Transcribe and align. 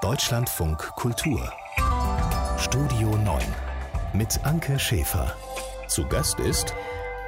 Deutschlandfunk 0.00 0.78
Kultur 0.96 1.52
Studio 2.56 3.18
9 3.18 3.42
mit 4.14 4.42
Anke 4.44 4.78
Schäfer. 4.78 5.36
Zu 5.88 6.06
Gast 6.06 6.40
ist 6.40 6.74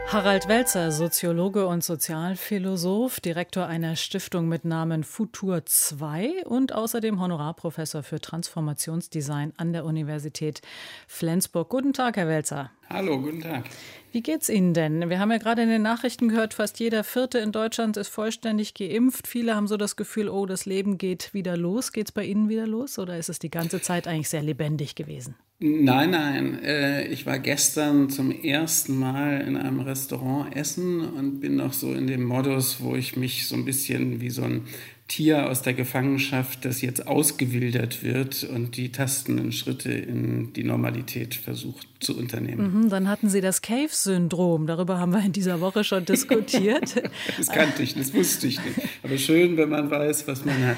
Harald 0.08 0.48
Welzer, 0.48 0.90
Soziologe 0.90 1.66
und 1.66 1.84
Sozialphilosoph, 1.84 3.20
Direktor 3.20 3.66
einer 3.66 3.94
Stiftung 3.96 4.48
mit 4.48 4.64
Namen 4.64 5.04
Futur 5.04 5.66
2 5.66 6.46
und 6.46 6.72
außerdem 6.72 7.20
Honorarprofessor 7.20 8.02
für 8.02 8.20
Transformationsdesign 8.20 9.52
an 9.58 9.74
der 9.74 9.84
Universität 9.84 10.62
Flensburg. 11.06 11.68
Guten 11.68 11.92
Tag, 11.92 12.16
Herr 12.16 12.28
Welzer. 12.28 12.70
Hallo, 12.92 13.18
guten 13.18 13.40
Tag. 13.40 13.64
Wie 14.12 14.20
geht's 14.20 14.50
Ihnen 14.50 14.74
denn? 14.74 15.08
Wir 15.08 15.18
haben 15.18 15.30
ja 15.30 15.38
gerade 15.38 15.62
in 15.62 15.70
den 15.70 15.80
Nachrichten 15.80 16.28
gehört, 16.28 16.52
fast 16.52 16.78
jeder 16.78 17.02
Vierte 17.02 17.38
in 17.38 17.50
Deutschland 17.50 17.96
ist 17.96 18.08
vollständig 18.08 18.74
geimpft. 18.74 19.26
Viele 19.26 19.56
haben 19.56 19.66
so 19.66 19.78
das 19.78 19.96
Gefühl, 19.96 20.28
oh, 20.28 20.44
das 20.44 20.66
Leben 20.66 20.98
geht 20.98 21.32
wieder 21.32 21.56
los. 21.56 21.92
Geht's 21.92 22.12
bei 22.12 22.26
Ihnen 22.26 22.50
wieder 22.50 22.66
los 22.66 22.98
oder 22.98 23.16
ist 23.16 23.30
es 23.30 23.38
die 23.38 23.50
ganze 23.50 23.80
Zeit 23.80 24.06
eigentlich 24.06 24.28
sehr 24.28 24.42
lebendig 24.42 24.94
gewesen? 24.94 25.36
Nein, 25.60 26.10
nein. 26.10 26.62
Äh, 26.62 27.06
ich 27.06 27.24
war 27.24 27.38
gestern 27.38 28.10
zum 28.10 28.30
ersten 28.30 28.98
Mal 28.98 29.40
in 29.40 29.56
einem 29.56 29.80
Restaurant 29.80 30.54
essen 30.54 31.00
und 31.00 31.40
bin 31.40 31.56
noch 31.56 31.72
so 31.72 31.94
in 31.94 32.06
dem 32.06 32.24
Modus, 32.24 32.82
wo 32.82 32.94
ich 32.94 33.16
mich 33.16 33.48
so 33.48 33.54
ein 33.54 33.64
bisschen 33.64 34.20
wie 34.20 34.30
so 34.30 34.42
ein 34.42 34.66
Tier 35.08 35.48
aus 35.48 35.62
der 35.62 35.74
Gefangenschaft, 35.74 36.64
das 36.64 36.82
jetzt 36.82 37.06
ausgewildert 37.06 38.02
wird 38.02 38.44
und 38.44 38.76
die 38.76 38.92
tastenden 38.92 39.52
Schritte 39.52 39.92
in 39.92 40.52
die 40.52 40.64
Normalität 40.64 41.34
versucht 41.34 41.86
zu 42.02 42.16
unternehmen. 42.16 42.82
Mhm, 42.82 42.88
dann 42.88 43.08
hatten 43.08 43.28
Sie 43.28 43.40
das 43.40 43.62
Cave-Syndrom. 43.62 44.66
Darüber 44.66 44.98
haben 44.98 45.12
wir 45.12 45.24
in 45.24 45.32
dieser 45.32 45.60
Woche 45.60 45.84
schon 45.84 46.04
diskutiert. 46.04 47.02
das 47.36 47.48
kannte 47.48 47.82
ich, 47.82 47.94
das 47.94 48.12
wusste 48.12 48.46
ich 48.46 48.62
nicht. 48.64 48.78
Aber 49.02 49.16
schön, 49.18 49.56
wenn 49.56 49.68
man 49.68 49.90
weiß, 49.90 50.26
was 50.26 50.44
man 50.44 50.66
hat. 50.66 50.76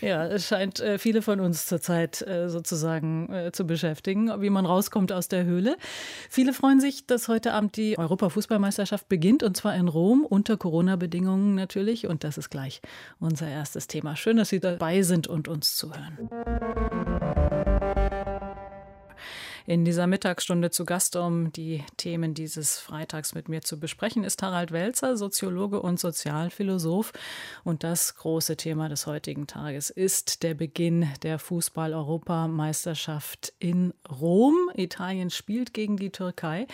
Ja, 0.00 0.08
ja 0.08 0.26
es 0.26 0.46
scheint 0.46 0.80
äh, 0.80 0.98
viele 0.98 1.22
von 1.22 1.40
uns 1.40 1.66
zurzeit 1.66 2.22
äh, 2.22 2.48
sozusagen 2.48 3.32
äh, 3.32 3.52
zu 3.52 3.66
beschäftigen, 3.66 4.30
wie 4.40 4.50
man 4.50 4.66
rauskommt 4.66 5.12
aus 5.12 5.28
der 5.28 5.44
Höhle. 5.44 5.76
Viele 6.28 6.52
freuen 6.52 6.80
sich, 6.80 7.06
dass 7.06 7.28
heute 7.28 7.52
Abend 7.52 7.76
die 7.76 7.98
Europafußballmeisterschaft 7.98 9.08
beginnt 9.08 9.42
und 9.42 9.56
zwar 9.56 9.74
in 9.76 9.88
Rom 9.88 10.24
unter 10.24 10.56
Corona-Bedingungen 10.56 11.54
natürlich. 11.54 12.06
Und 12.06 12.24
das 12.24 12.38
ist 12.38 12.50
gleich 12.50 12.80
unser 13.18 13.48
erstes 13.48 13.86
Thema. 13.86 14.16
Schön, 14.16 14.36
dass 14.36 14.48
Sie 14.48 14.60
dabei 14.60 15.02
sind 15.02 15.26
und 15.26 15.48
uns 15.48 15.76
zuhören 15.76 17.03
in 19.66 19.86
dieser 19.86 20.06
Mittagsstunde 20.06 20.70
zu 20.70 20.84
Gast, 20.84 21.16
um 21.16 21.50
die 21.50 21.82
Themen 21.96 22.34
dieses 22.34 22.78
Freitags 22.78 23.34
mit 23.34 23.48
mir 23.48 23.62
zu 23.62 23.80
besprechen, 23.80 24.22
ist 24.22 24.42
Harald 24.42 24.72
Welzer, 24.72 25.16
Soziologe 25.16 25.80
und 25.80 25.98
Sozialphilosoph. 25.98 27.14
Und 27.64 27.82
das 27.82 28.16
große 28.16 28.58
Thema 28.58 28.90
des 28.90 29.06
heutigen 29.06 29.46
Tages 29.46 29.88
ist 29.88 30.42
der 30.42 30.52
Beginn 30.52 31.08
der 31.22 31.38
Fußball-Europameisterschaft 31.38 33.54
in 33.58 33.94
Rom. 34.20 34.70
Italien 34.74 35.30
spielt 35.30 35.72
gegen 35.72 35.96
die 35.96 36.10
Türkei. 36.10 36.66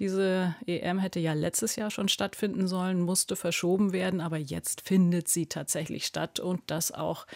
Diese 0.00 0.56
EM 0.66 0.98
hätte 0.98 1.20
ja 1.20 1.34
letztes 1.34 1.76
Jahr 1.76 1.92
schon 1.92 2.08
stattfinden 2.08 2.66
sollen, 2.66 3.02
musste 3.02 3.36
verschoben 3.36 3.92
werden, 3.92 4.20
aber 4.20 4.38
jetzt 4.38 4.80
findet 4.80 5.28
sie 5.28 5.46
tatsächlich 5.46 6.06
statt 6.06 6.40
und 6.40 6.62
das 6.66 6.90
auch 6.90 7.28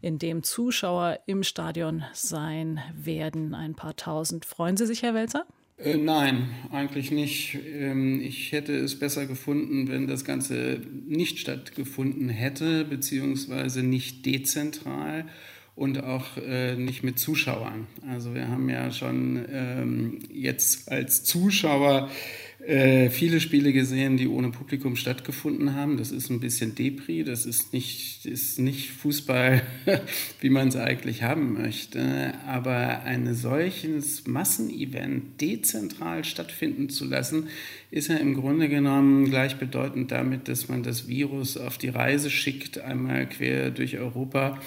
in 0.00 0.20
dem 0.20 0.44
Zuschauer 0.44 1.18
im 1.26 1.42
Stadion 1.42 2.04
sein 2.12 2.80
werden, 2.94 3.54
ein 3.54 3.74
paar 3.74 3.96
tausend 3.96 4.51
Freuen 4.54 4.76
Sie 4.76 4.86
sich, 4.86 5.02
Herr 5.02 5.14
Welzer? 5.14 5.46
Äh, 5.78 5.96
nein, 5.96 6.50
eigentlich 6.70 7.10
nicht. 7.10 7.58
Ähm, 7.74 8.20
ich 8.20 8.52
hätte 8.52 8.74
es 8.76 8.98
besser 8.98 9.24
gefunden, 9.24 9.88
wenn 9.88 10.06
das 10.06 10.26
Ganze 10.26 10.82
nicht 11.08 11.38
stattgefunden 11.38 12.28
hätte, 12.28 12.84
beziehungsweise 12.84 13.82
nicht 13.82 14.26
dezentral 14.26 15.24
und 15.74 16.04
auch 16.04 16.36
äh, 16.36 16.76
nicht 16.76 17.02
mit 17.02 17.18
Zuschauern. 17.18 17.86
Also 18.06 18.34
wir 18.34 18.48
haben 18.48 18.68
ja 18.68 18.90
schon 18.90 19.42
ähm, 19.50 20.18
jetzt 20.30 20.92
als 20.92 21.24
Zuschauer 21.24 22.10
äh, 22.66 23.10
viele 23.10 23.40
Spiele 23.40 23.72
gesehen, 23.72 24.16
die 24.16 24.28
ohne 24.28 24.50
Publikum 24.50 24.94
stattgefunden 24.94 25.74
haben. 25.74 25.96
Das 25.96 26.12
ist 26.12 26.30
ein 26.30 26.38
bisschen 26.38 26.76
Depri, 26.76 27.24
das 27.24 27.44
ist 27.44 27.72
nicht, 27.72 28.24
ist 28.24 28.60
nicht 28.60 28.90
Fußball, 28.90 29.62
wie 30.40 30.50
man 30.50 30.68
es 30.68 30.76
eigentlich 30.76 31.24
haben 31.24 31.54
möchte. 31.54 32.34
Aber 32.46 33.02
ein 33.02 33.34
solches 33.34 34.28
Massenevent 34.28 35.40
dezentral 35.40 36.24
stattfinden 36.24 36.88
zu 36.88 37.04
lassen, 37.04 37.48
ist 37.90 38.08
ja 38.08 38.16
im 38.16 38.34
Grunde 38.34 38.68
genommen 38.68 39.24
gleichbedeutend 39.24 40.12
damit, 40.12 40.46
dass 40.46 40.68
man 40.68 40.84
das 40.84 41.08
Virus 41.08 41.56
auf 41.56 41.78
die 41.78 41.88
Reise 41.88 42.30
schickt, 42.30 42.78
einmal 42.78 43.28
quer 43.28 43.70
durch 43.70 43.98
Europa 43.98 44.60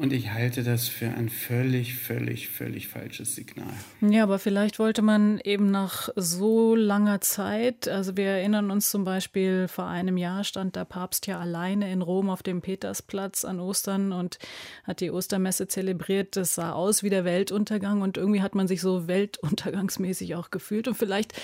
und 0.00 0.14
ich 0.14 0.32
halte 0.32 0.62
das 0.62 0.88
für 0.88 1.10
ein 1.10 1.28
völlig, 1.28 1.94
völlig, 1.94 2.48
völlig 2.48 2.88
falsches 2.88 3.34
Signal. 3.34 3.74
Ja, 4.00 4.22
aber 4.22 4.38
vielleicht 4.38 4.78
wollte 4.78 5.02
man 5.02 5.38
eben 5.44 5.70
nach 5.70 6.08
so 6.16 6.74
langer 6.74 7.20
Zeit, 7.20 7.86
also 7.86 8.16
wir 8.16 8.28
erinnern 8.28 8.70
uns 8.70 8.90
zum 8.90 9.04
Beispiel, 9.04 9.68
vor 9.68 9.88
einem 9.88 10.16
Jahr 10.16 10.42
stand 10.44 10.74
der 10.74 10.86
Papst 10.86 11.26
ja 11.26 11.38
alleine 11.38 11.92
in 11.92 12.00
Rom 12.00 12.30
auf 12.30 12.42
dem 12.42 12.62
Petersplatz 12.62 13.44
an 13.44 13.60
Ostern 13.60 14.12
und 14.12 14.38
hat 14.84 15.00
die 15.00 15.10
Ostermesse 15.10 15.68
zelebriert. 15.68 16.34
Das 16.34 16.54
sah 16.54 16.72
aus 16.72 17.02
wie 17.02 17.10
der 17.10 17.26
Weltuntergang 17.26 18.00
und 18.00 18.16
irgendwie 18.16 18.40
hat 18.40 18.54
man 18.54 18.68
sich 18.68 18.80
so 18.80 19.06
weltuntergangsmäßig 19.06 20.34
auch 20.34 20.50
gefühlt. 20.50 20.88
Und 20.88 20.94
vielleicht 20.94 21.34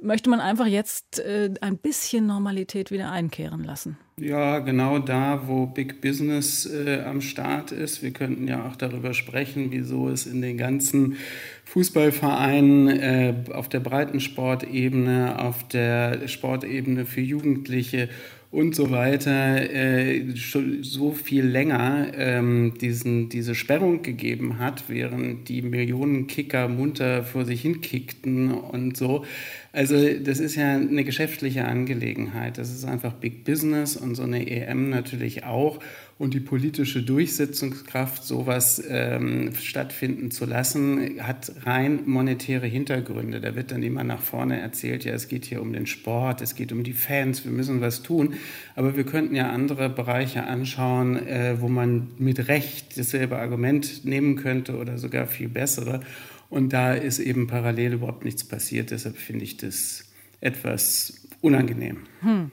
möchte 0.00 0.30
man 0.30 0.38
einfach 0.38 0.66
jetzt 0.66 1.18
äh, 1.18 1.52
ein 1.60 1.78
bisschen 1.78 2.28
Normalität 2.28 2.92
wieder 2.92 3.10
einkehren 3.10 3.64
lassen. 3.64 3.98
Ja, 4.16 4.60
genau 4.60 5.00
da, 5.00 5.48
wo 5.48 5.66
Big 5.66 6.00
Business 6.00 6.66
äh, 6.66 7.02
am 7.04 7.20
Start 7.20 7.72
ist. 7.72 8.00
Wir 8.00 8.12
könnten 8.12 8.46
ja 8.46 8.64
auch 8.64 8.76
darüber 8.76 9.12
sprechen, 9.12 9.72
wieso 9.72 10.08
es 10.08 10.24
in 10.26 10.40
den 10.40 10.56
ganzen 10.56 11.16
Fußballvereinen 11.64 12.88
äh, 12.88 13.34
auf 13.52 13.68
der 13.68 13.80
Breitensportebene, 13.80 15.40
auf 15.40 15.66
der 15.66 16.28
Sportebene 16.28 17.06
für 17.06 17.22
Jugendliche 17.22 18.08
und 18.54 18.76
so 18.76 18.90
weiter 18.90 19.68
äh, 19.68 20.36
schon 20.36 20.84
so 20.84 21.10
viel 21.10 21.44
länger 21.44 22.12
ähm, 22.16 22.74
diesen, 22.80 23.28
diese 23.28 23.56
Sperrung 23.56 24.02
gegeben 24.02 24.60
hat, 24.60 24.84
während 24.86 25.48
die 25.48 25.60
Millionen 25.60 26.28
Kicker 26.28 26.68
munter 26.68 27.24
vor 27.24 27.44
sich 27.44 27.62
hin 27.62 27.80
kickten 27.80 28.52
und 28.52 28.96
so. 28.96 29.24
Also 29.72 29.96
das 30.20 30.38
ist 30.38 30.54
ja 30.54 30.76
eine 30.76 31.02
geschäftliche 31.02 31.64
Angelegenheit. 31.64 32.56
Das 32.58 32.70
ist 32.70 32.84
einfach 32.84 33.14
Big 33.14 33.44
Business 33.44 33.96
und 33.96 34.14
so 34.14 34.22
eine 34.22 34.48
EM 34.48 34.88
natürlich 34.88 35.42
auch. 35.42 35.80
Und 36.16 36.32
die 36.32 36.40
politische 36.40 37.02
Durchsetzungskraft, 37.02 38.22
sowas 38.22 38.80
ähm, 38.88 39.52
stattfinden 39.60 40.30
zu 40.30 40.44
lassen, 40.44 41.20
hat 41.20 41.50
rein 41.64 42.02
monetäre 42.06 42.68
Hintergründe. 42.68 43.40
Da 43.40 43.56
wird 43.56 43.72
dann 43.72 43.82
immer 43.82 44.04
nach 44.04 44.20
vorne 44.20 44.60
erzählt, 44.60 45.04
ja, 45.04 45.12
es 45.12 45.26
geht 45.26 45.44
hier 45.44 45.60
um 45.60 45.72
den 45.72 45.86
Sport, 45.86 46.40
es 46.40 46.54
geht 46.54 46.70
um 46.70 46.84
die 46.84 46.92
Fans, 46.92 47.44
wir 47.44 47.50
müssen 47.50 47.80
was 47.80 48.04
tun. 48.04 48.34
Aber 48.76 48.96
wir 48.96 49.04
könnten 49.04 49.34
ja 49.34 49.50
andere 49.50 49.90
Bereiche 49.90 50.44
anschauen, 50.44 51.16
äh, 51.26 51.56
wo 51.60 51.68
man 51.68 52.12
mit 52.18 52.46
Recht 52.46 52.96
dasselbe 52.96 53.38
Argument 53.38 54.04
nehmen 54.04 54.36
könnte 54.36 54.76
oder 54.76 54.98
sogar 54.98 55.26
viel 55.26 55.48
bessere. 55.48 56.00
Und 56.48 56.72
da 56.72 56.94
ist 56.94 57.18
eben 57.18 57.48
parallel 57.48 57.94
überhaupt 57.94 58.24
nichts 58.24 58.44
passiert. 58.44 58.92
Deshalb 58.92 59.16
finde 59.16 59.42
ich 59.42 59.56
das 59.56 60.04
etwas 60.40 61.26
unangenehm. 61.40 61.98
Hm. 62.20 62.52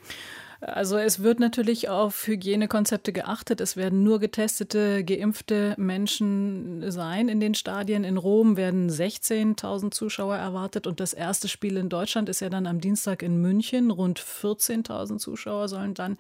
Also 0.61 0.97
es 0.97 1.23
wird 1.23 1.39
natürlich 1.39 1.89
auf 1.89 2.27
Hygienekonzepte 2.27 3.11
geachtet. 3.11 3.61
Es 3.61 3.75
werden 3.75 4.03
nur 4.03 4.19
getestete, 4.19 5.03
geimpfte 5.03 5.73
Menschen 5.77 6.91
sein 6.91 7.29
in 7.29 7.39
den 7.39 7.55
Stadien. 7.55 8.03
In 8.03 8.17
Rom 8.17 8.57
werden 8.57 8.87
16.000 8.87 9.89
Zuschauer 9.89 10.35
erwartet 10.35 10.85
und 10.85 10.99
das 10.99 11.13
erste 11.13 11.47
Spiel 11.47 11.77
in 11.77 11.89
Deutschland 11.89 12.29
ist 12.29 12.41
ja 12.41 12.49
dann 12.49 12.67
am 12.67 12.79
Dienstag 12.79 13.23
in 13.23 13.41
München. 13.41 13.89
Rund 13.89 14.19
14.000 14.19 15.17
Zuschauer 15.17 15.67
sollen 15.67 15.95
dann 15.95 16.19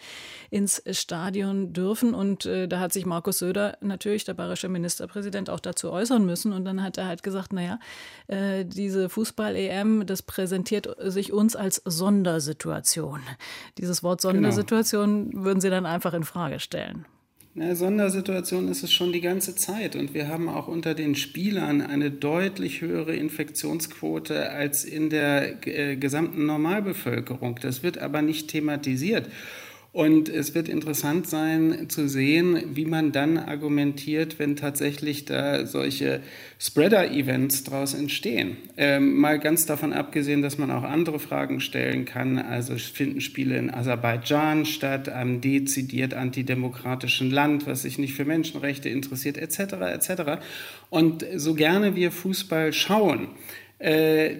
ins 0.49 0.81
Stadion 0.89 1.71
dürfen 1.71 2.15
und 2.15 2.47
äh, 2.47 2.67
da 2.67 2.79
hat 2.79 2.93
sich 2.93 3.05
Markus 3.05 3.37
Söder 3.37 3.77
natürlich, 3.81 4.23
der 4.23 4.33
bayerische 4.33 4.69
Ministerpräsident, 4.69 5.51
auch 5.51 5.59
dazu 5.59 5.91
äußern 5.91 6.25
müssen 6.25 6.51
und 6.51 6.65
dann 6.65 6.81
hat 6.81 6.97
er 6.97 7.05
halt 7.05 7.21
gesagt, 7.21 7.53
naja, 7.53 7.79
äh, 8.25 8.65
diese 8.65 9.07
Fußball-EM, 9.07 10.07
das 10.07 10.23
präsentiert 10.23 10.89
sich 10.97 11.31
uns 11.31 11.55
als 11.55 11.79
Sondersituation. 11.85 13.19
Dieses 13.77 14.01
Wort 14.01 14.19
Sondersituation 14.35 15.29
genau. 15.29 15.43
würden 15.45 15.61
Sie 15.61 15.69
dann 15.69 15.85
einfach 15.85 16.13
in 16.13 16.23
Frage 16.23 16.59
stellen? 16.59 17.05
Na, 17.53 17.75
Sondersituation 17.75 18.69
ist 18.69 18.81
es 18.81 18.93
schon 18.93 19.11
die 19.11 19.19
ganze 19.19 19.55
Zeit 19.55 19.97
und 19.97 20.13
wir 20.13 20.29
haben 20.29 20.47
auch 20.47 20.69
unter 20.69 20.93
den 20.93 21.15
Spielern 21.15 21.81
eine 21.81 22.09
deutlich 22.09 22.79
höhere 22.79 23.13
Infektionsquote 23.13 24.51
als 24.51 24.85
in 24.85 25.09
der 25.09 25.67
äh, 25.67 25.97
gesamten 25.97 26.45
Normalbevölkerung. 26.45 27.59
Das 27.61 27.83
wird 27.83 27.97
aber 27.97 28.21
nicht 28.21 28.49
thematisiert. 28.49 29.27
Und 29.93 30.29
es 30.29 30.55
wird 30.55 30.69
interessant 30.69 31.27
sein 31.27 31.89
zu 31.89 32.07
sehen, 32.07 32.75
wie 32.75 32.85
man 32.85 33.11
dann 33.11 33.37
argumentiert, 33.37 34.39
wenn 34.39 34.55
tatsächlich 34.55 35.25
da 35.25 35.65
solche 35.65 36.21
Spreader-Events 36.59 37.65
daraus 37.65 37.93
entstehen. 37.93 38.55
Ähm, 38.77 39.17
mal 39.17 39.37
ganz 39.37 39.65
davon 39.65 39.91
abgesehen, 39.91 40.41
dass 40.41 40.57
man 40.57 40.71
auch 40.71 40.83
andere 40.83 41.19
Fragen 41.19 41.59
stellen 41.59 42.05
kann. 42.05 42.39
Also 42.39 42.77
finden 42.77 43.19
Spiele 43.19 43.57
in 43.57 43.69
Aserbaidschan 43.69 44.65
statt, 44.65 45.09
einem 45.09 45.41
dezidiert 45.41 46.13
antidemokratischen 46.13 47.29
Land, 47.29 47.67
was 47.67 47.81
sich 47.81 47.97
nicht 47.97 48.13
für 48.13 48.23
Menschenrechte 48.23 48.87
interessiert, 48.87 49.37
etc. 49.37 49.73
etc. 49.93 50.21
Und 50.89 51.25
so 51.35 51.53
gerne 51.53 51.97
wir 51.97 52.13
Fußball 52.13 52.71
schauen, 52.71 53.27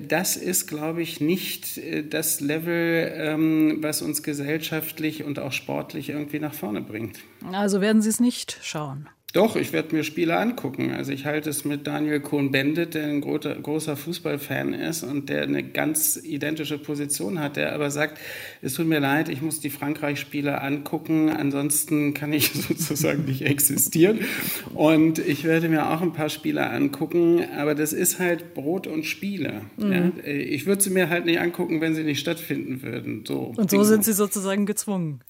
das 0.07 0.37
ist, 0.37 0.67
glaube 0.67 1.01
ich, 1.01 1.19
nicht 1.19 1.77
äh, 1.77 2.03
das 2.03 2.41
Level, 2.41 3.11
ähm, 3.15 3.77
was 3.81 4.01
uns 4.01 4.21
gesellschaftlich 4.21 5.23
und 5.23 5.39
auch 5.39 5.51
sportlich 5.51 6.09
irgendwie 6.09 6.39
nach 6.39 6.53
vorne 6.53 6.81
bringt. 6.81 7.19
Also 7.51 7.81
werden 7.81 8.01
Sie 8.01 8.09
es 8.09 8.19
nicht 8.19 8.59
schauen. 8.61 9.09
Doch, 9.33 9.55
ich 9.55 9.71
werde 9.71 9.95
mir 9.95 10.03
Spiele 10.03 10.37
angucken. 10.37 10.91
Also 10.91 11.13
ich 11.13 11.25
halte 11.25 11.49
es 11.49 11.63
mit 11.63 11.87
Daniel 11.87 12.19
Cohn-Bendit, 12.19 12.95
der 12.95 13.05
ein 13.05 13.21
großer 13.21 13.95
Fußballfan 13.95 14.73
ist 14.73 15.03
und 15.03 15.29
der 15.29 15.43
eine 15.43 15.63
ganz 15.63 16.19
identische 16.21 16.77
Position 16.77 17.39
hat, 17.39 17.55
der 17.55 17.73
aber 17.73 17.91
sagt, 17.91 18.19
es 18.61 18.73
tut 18.73 18.87
mir 18.87 18.99
leid, 18.99 19.29
ich 19.29 19.41
muss 19.41 19.61
die 19.61 19.69
Frankreich-Spiele 19.69 20.61
angucken, 20.61 21.29
ansonsten 21.29 22.13
kann 22.13 22.33
ich 22.33 22.51
sozusagen 22.53 23.23
nicht 23.23 23.43
existieren. 23.43 24.19
Und 24.73 25.19
ich 25.19 25.45
werde 25.45 25.69
mir 25.69 25.89
auch 25.89 26.01
ein 26.01 26.11
paar 26.11 26.29
Spiele 26.29 26.69
angucken, 26.69 27.41
aber 27.57 27.73
das 27.73 27.93
ist 27.93 28.19
halt 28.19 28.53
Brot 28.53 28.85
und 28.85 29.05
Spiele. 29.05 29.61
Mhm. 29.77 29.91
Ja? 29.93 30.11
Ich 30.25 30.65
würde 30.65 30.81
sie 30.81 30.89
mir 30.89 31.09
halt 31.09 31.25
nicht 31.25 31.39
angucken, 31.39 31.79
wenn 31.79 31.95
sie 31.95 32.03
nicht 32.03 32.19
stattfinden 32.19 32.81
würden. 32.81 33.23
So, 33.25 33.53
und 33.55 33.71
so 33.71 33.83
sind 33.83 34.03
sie 34.03 34.13
sozusagen 34.13 34.65
gezwungen. 34.65 35.21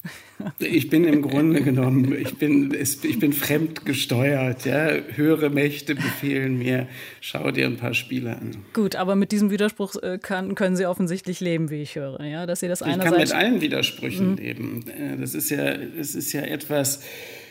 Ich 0.58 0.90
bin 0.90 1.04
im 1.04 1.22
Grunde 1.22 1.62
genommen, 1.62 2.12
ich 2.18 2.36
bin, 2.36 2.74
ich 2.74 3.18
bin 3.20 3.32
fremd 3.32 3.84
gesteuert. 3.92 4.64
Ja? 4.64 4.88
Höhere 5.14 5.50
Mächte 5.50 5.94
befehlen 5.94 6.56
mir, 6.58 6.88
schau 7.20 7.50
dir 7.50 7.66
ein 7.66 7.76
paar 7.76 7.92
Spiele 7.92 8.36
an. 8.36 8.56
Gut, 8.72 8.96
aber 8.96 9.16
mit 9.16 9.32
diesem 9.32 9.50
Widerspruch 9.50 9.96
äh, 10.02 10.18
kann, 10.18 10.54
können 10.54 10.76
Sie 10.76 10.86
offensichtlich 10.86 11.40
leben, 11.40 11.70
wie 11.70 11.82
ich 11.82 11.94
höre. 11.94 12.22
Ja? 12.24 12.46
Dass 12.46 12.60
Sie 12.60 12.68
das 12.68 12.80
ich 12.80 12.86
kann 12.86 13.16
mit 13.16 13.32
allen 13.32 13.60
Widersprüchen 13.60 14.30
mhm. 14.30 14.36
leben. 14.36 14.84
Äh, 14.88 15.18
das 15.18 15.34
ist 15.34 15.50
ja, 15.50 15.76
das 15.76 16.14
ist 16.14 16.32
ja 16.32 16.40
etwas, 16.40 17.02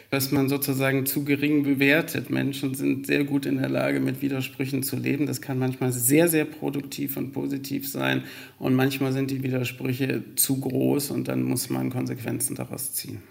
was 0.09 0.31
man 0.31 0.49
sozusagen 0.49 1.05
zu 1.05 1.23
gering 1.23 1.63
bewertet. 1.63 2.31
Menschen 2.31 2.73
sind 2.73 3.05
sehr 3.05 3.23
gut 3.23 3.45
in 3.45 3.57
der 3.57 3.69
Lage, 3.69 3.99
mit 3.99 4.21
Widersprüchen 4.21 4.81
zu 4.81 4.97
leben. 4.97 5.27
Das 5.27 5.41
kann 5.41 5.59
manchmal 5.59 5.91
sehr, 5.93 6.27
sehr 6.27 6.45
produktiv 6.45 7.17
und 7.17 7.31
positiv 7.33 7.87
sein. 7.87 8.23
Und 8.57 8.73
manchmal 8.73 9.13
sind 9.13 9.29
die 9.29 9.43
Widersprüche 9.43 10.23
zu 10.35 10.59
groß 10.59 11.11
und 11.11 11.27
dann 11.27 11.43
muss 11.43 11.69
man 11.69 11.91
Konsequenzen 11.91 12.55
daraus 12.55 12.93
ziehen. 12.93 13.21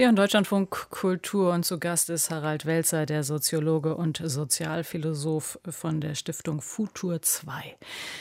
Sie 0.00 0.14
Deutschlandfunk 0.14 0.88
Kultur 0.88 1.52
und 1.52 1.66
zu 1.66 1.78
Gast 1.78 2.08
ist 2.08 2.30
Harald 2.30 2.64
Welzer, 2.64 3.04
der 3.04 3.22
Soziologe 3.22 3.94
und 3.94 4.22
Sozialphilosoph 4.24 5.58
von 5.68 6.00
der 6.00 6.14
Stiftung 6.14 6.62
Futur 6.62 7.20
2. 7.20 7.76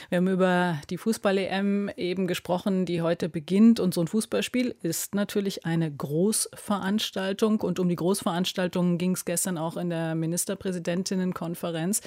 Wir 0.09 0.17
haben 0.17 0.27
über 0.27 0.81
die 0.89 0.97
Fußball-EM 0.97 1.89
eben 1.95 2.27
gesprochen, 2.27 2.85
die 2.85 3.01
heute 3.01 3.29
beginnt 3.29 3.79
und 3.79 3.93
so 3.93 4.01
ein 4.01 4.07
Fußballspiel 4.07 4.75
ist 4.81 5.15
natürlich 5.15 5.65
eine 5.65 5.89
Großveranstaltung 5.89 7.61
und 7.61 7.79
um 7.79 7.87
die 7.87 7.95
Großveranstaltungen 7.95 8.97
ging 8.97 9.13
es 9.13 9.23
gestern 9.23 9.57
auch 9.57 9.77
in 9.77 9.89
der 9.89 10.15
Ministerpräsidentinnenkonferenz. 10.15 12.01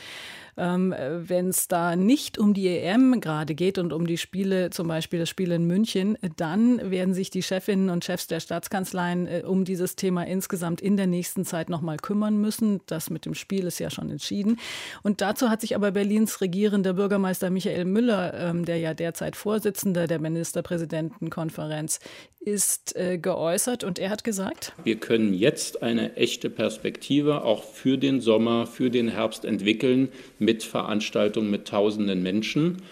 Ähm, 0.58 0.94
Wenn 0.98 1.48
es 1.48 1.66
da 1.66 1.96
nicht 1.96 2.36
um 2.36 2.52
die 2.52 2.68
EM 2.68 3.22
gerade 3.22 3.54
geht 3.54 3.78
und 3.78 3.94
um 3.94 4.06
die 4.06 4.18
Spiele, 4.18 4.68
zum 4.68 4.86
Beispiel 4.86 5.20
das 5.20 5.30
Spiel 5.30 5.50
in 5.50 5.64
München, 5.66 6.18
dann 6.36 6.90
werden 6.90 7.14
sich 7.14 7.30
die 7.30 7.42
Chefinnen 7.42 7.88
und 7.88 8.04
Chefs 8.04 8.26
der 8.26 8.40
Staatskanzleien 8.40 9.26
äh, 9.26 9.42
um 9.46 9.61
dieses 9.64 9.96
Thema 9.96 10.26
insgesamt 10.26 10.80
in 10.80 10.96
der 10.96 11.06
nächsten 11.06 11.44
Zeit 11.44 11.68
noch 11.70 11.80
mal 11.80 11.96
kümmern 11.96 12.40
müssen. 12.40 12.80
Das 12.86 13.10
mit 13.10 13.26
dem 13.26 13.34
Spiel 13.34 13.66
ist 13.66 13.78
ja 13.78 13.90
schon 13.90 14.10
entschieden. 14.10 14.58
Und 15.02 15.20
dazu 15.20 15.50
hat 15.50 15.60
sich 15.60 15.74
aber 15.74 15.90
Berlins 15.90 16.40
regierender 16.40 16.94
Bürgermeister 16.94 17.50
Michael 17.50 17.84
Müller, 17.84 18.34
ähm, 18.34 18.64
der 18.64 18.78
ja 18.78 18.94
derzeit 18.94 19.36
Vorsitzender 19.36 20.06
der 20.06 20.20
Ministerpräsidentenkonferenz 20.20 22.00
ist, 22.40 22.96
äh, 22.96 23.18
geäußert. 23.18 23.84
Und 23.84 23.98
er 23.98 24.10
hat 24.10 24.24
gesagt, 24.24 24.72
wir 24.84 24.96
können 24.96 25.34
jetzt 25.34 25.82
eine 25.82 26.16
echte 26.16 26.50
Perspektive 26.50 27.44
auch 27.44 27.62
für 27.64 27.98
den 27.98 28.20
Sommer, 28.20 28.66
für 28.66 28.90
den 28.90 29.08
Herbst 29.08 29.44
entwickeln 29.44 30.08
mit 30.38 30.62
Veranstaltungen 30.62 31.50
mit 31.50 31.68
tausenden 31.68 32.22
Menschen. 32.22 32.82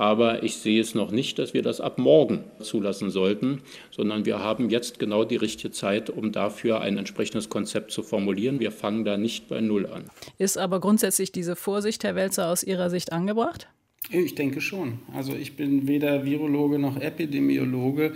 Aber 0.00 0.42
ich 0.42 0.56
sehe 0.56 0.80
es 0.80 0.94
noch 0.94 1.10
nicht, 1.10 1.38
dass 1.38 1.52
wir 1.52 1.60
das 1.60 1.78
ab 1.78 1.98
morgen 1.98 2.42
zulassen 2.58 3.10
sollten, 3.10 3.60
sondern 3.90 4.24
wir 4.24 4.38
haben 4.38 4.70
jetzt 4.70 4.98
genau 4.98 5.24
die 5.24 5.36
richtige 5.36 5.72
Zeit, 5.72 6.08
um 6.08 6.32
dafür 6.32 6.80
ein 6.80 6.96
entsprechendes 6.96 7.50
Konzept 7.50 7.90
zu 7.90 8.02
formulieren. 8.02 8.60
Wir 8.60 8.72
fangen 8.72 9.04
da 9.04 9.18
nicht 9.18 9.48
bei 9.48 9.60
Null 9.60 9.84
an. 9.84 10.04
Ist 10.38 10.56
aber 10.56 10.80
grundsätzlich 10.80 11.32
diese 11.32 11.54
Vorsicht, 11.54 12.02
Herr 12.02 12.14
Welzer, 12.14 12.48
aus 12.48 12.62
Ihrer 12.62 12.88
Sicht 12.88 13.12
angebracht? 13.12 13.68
Ich 14.10 14.34
denke 14.34 14.62
schon. 14.62 15.00
Also 15.12 15.34
ich 15.34 15.56
bin 15.56 15.86
weder 15.86 16.24
Virologe 16.24 16.78
noch 16.78 16.98
Epidemiologe. 16.98 18.14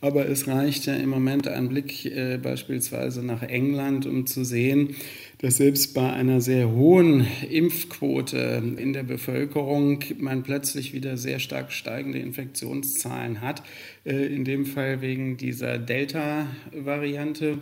Aber 0.00 0.28
es 0.28 0.46
reicht 0.46 0.86
ja 0.86 0.94
im 0.94 1.08
Moment 1.08 1.48
ein 1.48 1.68
Blick 1.68 2.04
äh, 2.04 2.38
beispielsweise 2.38 3.24
nach 3.24 3.42
England, 3.42 4.06
um 4.06 4.26
zu 4.26 4.44
sehen, 4.44 4.94
dass 5.38 5.56
selbst 5.56 5.92
bei 5.92 6.12
einer 6.12 6.40
sehr 6.40 6.70
hohen 6.70 7.26
Impfquote 7.50 8.62
in 8.76 8.92
der 8.92 9.02
Bevölkerung 9.02 10.02
man 10.18 10.42
plötzlich 10.42 10.92
wieder 10.92 11.16
sehr 11.16 11.40
stark 11.40 11.72
steigende 11.72 12.18
Infektionszahlen 12.18 13.42
hat. 13.42 13.62
Äh, 14.06 14.26
in 14.26 14.44
dem 14.44 14.66
Fall 14.66 15.00
wegen 15.00 15.36
dieser 15.36 15.78
Delta-Variante 15.78 17.58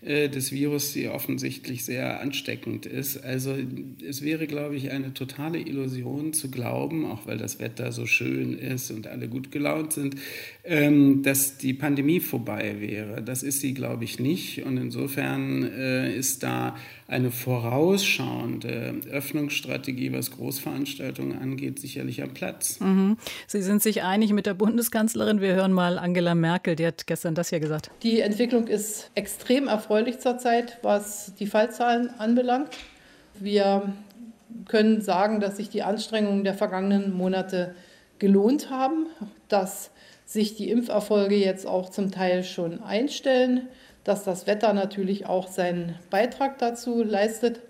äh, 0.00 0.28
des 0.28 0.52
Virus, 0.52 0.92
die 0.92 1.08
offensichtlich 1.08 1.84
sehr 1.84 2.20
ansteckend 2.20 2.86
ist. 2.86 3.24
Also 3.24 3.56
es 4.08 4.22
wäre, 4.22 4.46
glaube 4.46 4.76
ich, 4.76 4.92
eine 4.92 5.12
totale 5.12 5.58
Illusion 5.58 6.32
zu 6.32 6.52
glauben, 6.52 7.04
auch 7.04 7.26
weil 7.26 7.36
das 7.36 7.58
Wetter 7.58 7.90
so 7.90 8.06
schön 8.06 8.56
ist 8.56 8.92
und 8.92 9.08
alle 9.08 9.26
gut 9.26 9.50
gelaunt 9.50 9.92
sind, 9.92 10.14
ähm, 10.62 11.24
dass 11.24 11.58
die 11.58 11.74
Pandemie 11.74 12.20
vorbei 12.20 12.76
wäre. 12.78 13.20
Das 13.20 13.42
ist 13.42 13.60
sie, 13.60 13.74
glaube 13.74 14.04
ich, 14.04 14.20
nicht. 14.20 14.64
Und 14.64 14.76
insofern 14.76 15.64
äh, 15.64 16.16
ist 16.16 16.44
da 16.44 16.76
eine 17.08 17.30
vorausschauende 17.30 19.00
Öffnungsstrategie, 19.10 20.12
was 20.12 20.30
Großveranstaltungen 20.30 21.38
angeht, 21.38 21.78
sicherlich 21.78 22.22
am 22.22 22.34
Platz. 22.34 22.78
Mhm. 22.80 23.16
Sie 23.46 23.62
sind 23.62 23.82
sich 23.82 24.02
einig 24.02 24.32
mit 24.34 24.44
der 24.44 24.52
Bundeskanzlerin. 24.54 25.40
Wir 25.40 25.54
hören 25.54 25.72
mal 25.72 25.87
Angela 25.96 26.34
Merkel, 26.34 26.76
die 26.76 26.86
hat 26.86 27.06
gestern 27.06 27.34
das 27.34 27.50
ja 27.50 27.58
gesagt. 27.58 27.90
Die 28.02 28.20
Entwicklung 28.20 28.66
ist 28.66 29.10
extrem 29.14 29.68
erfreulich 29.68 30.18
zurzeit, 30.18 30.78
was 30.82 31.32
die 31.38 31.46
Fallzahlen 31.46 32.10
anbelangt. 32.18 32.70
Wir 33.38 33.90
können 34.66 35.00
sagen, 35.00 35.40
dass 35.40 35.56
sich 35.56 35.70
die 35.70 35.82
Anstrengungen 35.82 36.44
der 36.44 36.54
vergangenen 36.54 37.12
Monate 37.12 37.74
gelohnt 38.18 38.68
haben, 38.68 39.06
dass 39.48 39.90
sich 40.26 40.56
die 40.56 40.70
Impferfolge 40.70 41.36
jetzt 41.36 41.66
auch 41.66 41.88
zum 41.88 42.10
Teil 42.10 42.42
schon 42.42 42.82
einstellen 42.82 43.68
dass 44.08 44.24
das 44.24 44.46
Wetter 44.46 44.72
natürlich 44.72 45.26
auch 45.26 45.48
seinen 45.48 45.94
Beitrag 46.08 46.56
dazu 46.58 47.02
leistet. 47.02 47.60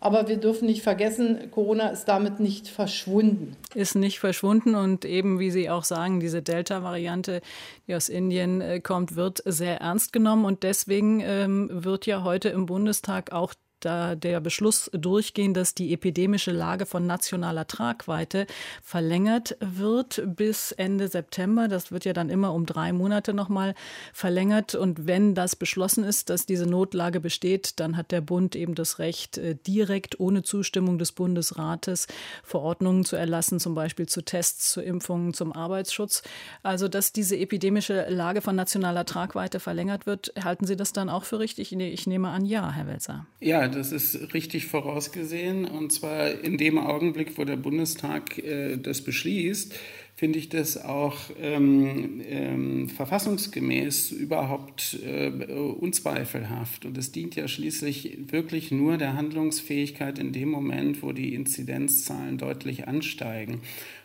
Aber 0.00 0.28
wir 0.28 0.36
dürfen 0.36 0.66
nicht 0.66 0.82
vergessen, 0.82 1.50
Corona 1.50 1.88
ist 1.88 2.04
damit 2.04 2.38
nicht 2.38 2.68
verschwunden. 2.68 3.56
Ist 3.74 3.96
nicht 3.96 4.20
verschwunden 4.20 4.74
und 4.74 5.04
eben, 5.04 5.40
wie 5.40 5.50
Sie 5.50 5.70
auch 5.70 5.84
sagen, 5.84 6.20
diese 6.20 6.40
Delta-Variante, 6.40 7.40
die 7.86 7.94
aus 7.94 8.08
Indien 8.08 8.60
äh, 8.60 8.80
kommt, 8.80 9.16
wird 9.16 9.42
sehr 9.44 9.80
ernst 9.80 10.12
genommen. 10.12 10.44
Und 10.44 10.62
deswegen 10.62 11.20
ähm, 11.20 11.68
wird 11.72 12.06
ja 12.06 12.22
heute 12.22 12.48
im 12.50 12.66
Bundestag 12.66 13.32
auch 13.32 13.54
da 13.80 14.14
der 14.14 14.40
Beschluss 14.40 14.90
durchgehen, 14.92 15.54
dass 15.54 15.74
die 15.74 15.92
epidemische 15.92 16.50
Lage 16.50 16.86
von 16.86 17.06
nationaler 17.06 17.66
Tragweite 17.66 18.46
verlängert 18.82 19.56
wird 19.60 20.22
bis 20.24 20.72
Ende 20.72 21.08
September. 21.08 21.68
Das 21.68 21.92
wird 21.92 22.04
ja 22.04 22.12
dann 22.12 22.30
immer 22.30 22.52
um 22.52 22.66
drei 22.66 22.92
Monate 22.92 23.34
nochmal 23.34 23.74
verlängert. 24.12 24.74
Und 24.74 25.06
wenn 25.06 25.34
das 25.34 25.56
beschlossen 25.56 26.04
ist, 26.04 26.30
dass 26.30 26.46
diese 26.46 26.66
Notlage 26.66 27.20
besteht, 27.20 27.80
dann 27.80 27.96
hat 27.96 28.10
der 28.12 28.20
Bund 28.20 28.56
eben 28.56 28.74
das 28.74 28.98
Recht, 28.98 29.38
äh, 29.38 29.54
direkt 29.54 30.18
ohne 30.20 30.42
Zustimmung 30.42 30.98
des 30.98 31.12
Bundesrates 31.12 32.06
Verordnungen 32.42 33.04
zu 33.04 33.16
erlassen, 33.16 33.60
zum 33.60 33.74
Beispiel 33.74 34.06
zu 34.06 34.22
Tests, 34.22 34.72
zu 34.72 34.80
Impfungen, 34.80 35.34
zum 35.34 35.52
Arbeitsschutz. 35.52 36.22
Also, 36.62 36.88
dass 36.88 37.12
diese 37.12 37.36
epidemische 37.36 38.06
Lage 38.08 38.40
von 38.40 38.56
nationaler 38.56 39.04
Tragweite 39.04 39.60
verlängert 39.60 40.06
wird, 40.06 40.32
halten 40.42 40.66
Sie 40.66 40.76
das 40.76 40.92
dann 40.92 41.08
auch 41.08 41.24
für 41.24 41.38
richtig? 41.38 41.72
Ich 41.72 42.06
nehme 42.06 42.28
an, 42.28 42.44
ja, 42.44 42.72
Herr 42.72 42.86
Welzer. 42.86 43.26
Ja, 43.40 43.67
das 43.68 43.92
ist 43.92 44.34
richtig 44.34 44.66
vorausgesehen. 44.66 45.64
Und 45.64 45.92
zwar 45.92 46.30
in 46.42 46.58
dem 46.58 46.78
Augenblick, 46.78 47.38
wo 47.38 47.44
der 47.44 47.56
Bundestag 47.56 48.38
äh, 48.38 48.76
das 48.76 49.02
beschließt, 49.02 49.74
finde 50.18 50.40
ich 50.40 50.48
das 50.48 50.76
auch 50.82 51.16
ähm, 51.40 52.20
ähm, 52.28 52.88
verfassungsgemäß 52.88 54.10
überhaupt 54.10 54.98
äh, 55.04 55.28
unzweifelhaft. 55.28 56.84
Und 56.84 56.98
es 56.98 57.12
dient 57.12 57.36
ja 57.36 57.46
schließlich 57.46 58.18
wirklich 58.32 58.72
nur 58.72 58.96
der 58.98 59.14
Handlungsfähigkeit 59.14 60.18
in 60.18 60.32
dem 60.32 60.48
Moment, 60.48 61.04
wo 61.04 61.12
die 61.12 61.34
Inzidenzzahlen 61.34 62.36
deutlich 62.36 62.88
ansteigen. 62.88 63.60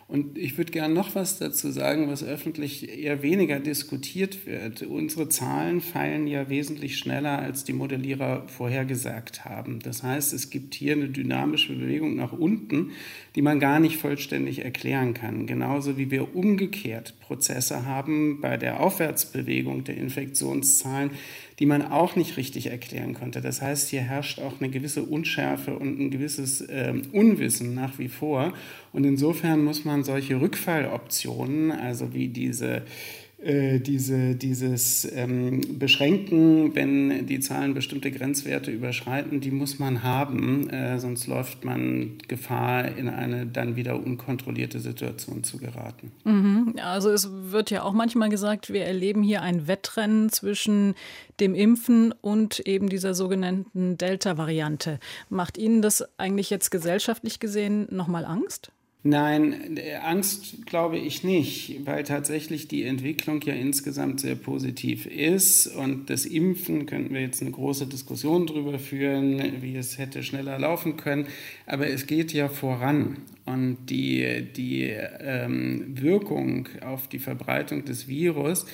Und 0.07 0.37
ich 0.37 0.57
würde 0.57 0.71
gerne 0.71 0.93
noch 0.93 1.15
was 1.15 1.39
dazu 1.39 1.71
sagen, 1.71 2.09
was 2.09 2.23
öffentlich 2.23 2.89
eher 2.89 3.23
weniger 3.23 3.59
diskutiert 3.59 4.45
wird. 4.45 4.83
Unsere 4.83 5.29
Zahlen 5.29 5.81
fallen 5.81 6.27
ja 6.27 6.49
wesentlich 6.49 6.97
schneller, 6.97 7.39
als 7.39 7.63
die 7.63 7.73
Modellierer 7.73 8.47
vorhergesagt 8.47 9.45
haben. 9.45 9.79
Das 9.79 10.03
heißt, 10.03 10.33
es 10.33 10.49
gibt 10.49 10.75
hier 10.75 10.93
eine 10.93 11.09
dynamische 11.09 11.73
Bewegung 11.73 12.15
nach 12.15 12.33
unten, 12.33 12.91
die 13.35 13.41
man 13.41 13.59
gar 13.59 13.79
nicht 13.79 13.97
vollständig 13.97 14.63
erklären 14.63 15.13
kann. 15.13 15.47
Genauso 15.47 15.97
wie 15.97 16.11
wir 16.11 16.35
umgekehrt 16.35 17.15
Prozesse 17.33 17.87
haben 17.87 18.41
bei 18.41 18.57
der 18.57 18.79
Aufwärtsbewegung 18.79 19.83
der 19.83 19.97
Infektionszahlen, 19.97 21.09
die 21.57 21.65
man 21.65 21.81
auch 21.81 22.15
nicht 22.15 22.37
richtig 22.37 22.67
erklären 22.67 23.15
konnte. 23.15 23.41
Das 23.41 23.59
heißt, 23.59 23.89
hier 23.89 24.01
herrscht 24.01 24.39
auch 24.39 24.59
eine 24.59 24.69
gewisse 24.69 25.01
Unschärfe 25.01 25.75
und 25.75 25.99
ein 25.99 26.11
gewisses 26.11 26.61
äh, 26.61 26.93
Unwissen 27.11 27.73
nach 27.73 27.97
wie 27.97 28.07
vor. 28.07 28.53
Und 28.91 29.03
insofern 29.03 29.63
muss 29.63 29.83
man 29.83 30.03
solche 30.03 30.39
Rückfalloptionen, 30.39 31.71
also 31.71 32.13
wie 32.13 32.27
diese 32.27 32.83
äh, 33.43 33.79
diese, 33.79 34.35
dieses 34.35 35.09
ähm, 35.13 35.61
Beschränken, 35.77 36.75
wenn 36.75 37.25
die 37.25 37.39
Zahlen 37.39 37.73
bestimmte 37.73 38.11
Grenzwerte 38.11 38.71
überschreiten, 38.71 39.41
die 39.41 39.51
muss 39.51 39.79
man 39.79 40.03
haben, 40.03 40.69
äh, 40.69 40.99
sonst 40.99 41.27
läuft 41.27 41.65
man 41.65 42.17
Gefahr, 42.27 42.97
in 42.97 43.09
eine 43.09 43.45
dann 43.45 43.75
wieder 43.75 44.01
unkontrollierte 44.01 44.79
Situation 44.79 45.43
zu 45.43 45.57
geraten. 45.57 46.11
Mhm. 46.23 46.75
Also 46.81 47.09
es 47.09 47.29
wird 47.31 47.69
ja 47.69 47.83
auch 47.83 47.93
manchmal 47.93 48.29
gesagt, 48.29 48.71
wir 48.71 48.85
erleben 48.85 49.23
hier 49.23 49.41
ein 49.41 49.67
Wettrennen 49.67 50.29
zwischen 50.29 50.95
dem 51.39 51.55
Impfen 51.55 52.13
und 52.21 52.59
eben 52.61 52.89
dieser 52.89 53.13
sogenannten 53.13 53.97
Delta-Variante. 53.97 54.99
Macht 55.29 55.57
Ihnen 55.57 55.81
das 55.81 56.05
eigentlich 56.17 56.49
jetzt 56.49 56.69
gesellschaftlich 56.69 57.39
gesehen 57.39 57.87
nochmal 57.89 58.25
Angst? 58.25 58.71
Nein, 59.05 59.77
Angst 60.01 60.65
glaube 60.65 60.97
ich 60.97 61.25
nicht, 61.25 61.81
weil 61.85 62.03
tatsächlich 62.03 62.69
die 62.69 62.83
Entwicklung 62.83 63.41
ja 63.41 63.53
insgesamt 63.53 64.21
sehr 64.21 64.35
positiv 64.35 65.05
ist. 65.07 65.67
Und 65.67 66.09
das 66.09 66.25
Impfen 66.25 66.85
könnten 66.85 67.13
wir 67.13 67.19
jetzt 67.19 67.41
eine 67.41 67.51
große 67.51 67.85
Diskussion 67.85 68.47
darüber 68.47 68.79
führen, 68.79 69.61
wie 69.61 69.75
es 69.75 69.97
hätte 69.97 70.23
schneller 70.23 70.57
laufen 70.57 70.95
können. 70.95 71.27
Aber 71.65 71.87
es 71.87 72.07
geht 72.07 72.31
ja 72.31 72.47
voran. 72.47 73.17
Und 73.45 73.77
die, 73.89 74.47
die 74.55 74.83
ähm, 74.83 75.97
Wirkung 75.99 76.69
auf 76.79 77.09
die 77.09 77.19
Verbreitung 77.19 77.83
des 77.83 78.07
Virus 78.07 78.65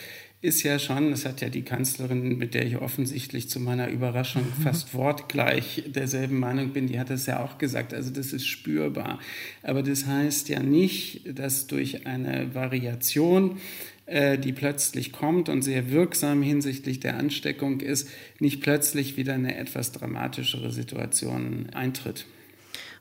ist 0.41 0.63
ja 0.63 0.79
schon, 0.79 1.11
das 1.11 1.25
hat 1.25 1.41
ja 1.41 1.49
die 1.49 1.63
Kanzlerin, 1.63 2.37
mit 2.37 2.53
der 2.53 2.65
ich 2.65 2.77
offensichtlich 2.77 3.49
zu 3.49 3.59
meiner 3.59 3.89
Überraschung 3.89 4.43
mhm. 4.43 4.61
fast 4.63 4.93
wortgleich 4.93 5.83
derselben 5.87 6.39
Meinung 6.39 6.69
bin, 6.69 6.87
die 6.87 6.99
hat 6.99 7.09
das 7.09 7.25
ja 7.25 7.43
auch 7.43 7.57
gesagt. 7.57 7.93
Also 7.93 8.09
das 8.11 8.31
ist 8.31 8.47
spürbar. 8.47 9.19
Aber 9.63 9.83
das 9.83 10.05
heißt 10.05 10.47
ja 10.47 10.61
nicht, 10.61 11.37
dass 11.37 11.67
durch 11.67 12.05
eine 12.05 12.55
Variation 12.55 13.57
äh, 14.05 14.37
die 14.37 14.53
plötzlich 14.53 15.11
kommt 15.11 15.49
und 15.49 15.61
sehr 15.61 15.91
wirksam 15.91 16.41
hinsichtlich 16.41 16.99
der 16.99 17.17
Ansteckung 17.17 17.81
ist, 17.81 18.09
nicht 18.39 18.61
plötzlich 18.61 19.17
wieder 19.17 19.33
eine 19.33 19.55
etwas 19.57 19.91
dramatischere 19.91 20.71
Situation 20.71 21.69
eintritt. 21.73 22.25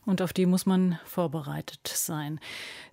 Und 0.09 0.23
auf 0.23 0.33
die 0.33 0.47
muss 0.47 0.65
man 0.65 0.99
vorbereitet 1.05 1.87
sein. 1.87 2.41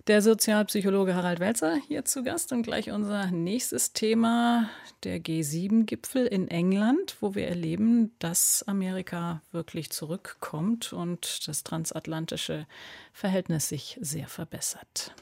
Der 0.06 0.20
Sozialpsychologe 0.20 1.14
Harald 1.14 1.40
Welzer 1.40 1.76
hier 1.88 2.04
zu 2.04 2.22
Gast 2.22 2.52
und 2.52 2.62
gleich 2.62 2.90
unser 2.90 3.30
nächstes 3.30 3.94
Thema, 3.94 4.68
der 5.02 5.18
G7-Gipfel 5.18 6.26
in 6.26 6.46
England, 6.48 7.16
wo 7.22 7.34
wir 7.34 7.48
erleben, 7.48 8.14
dass 8.18 8.64
Amerika 8.68 9.40
wirklich 9.50 9.88
zurückkommt 9.88 10.92
und 10.92 11.48
das 11.48 11.64
transatlantische 11.64 12.66
Verhältnis 13.14 13.70
sich 13.70 13.96
sehr 14.02 14.28
verbessert. 14.28 15.14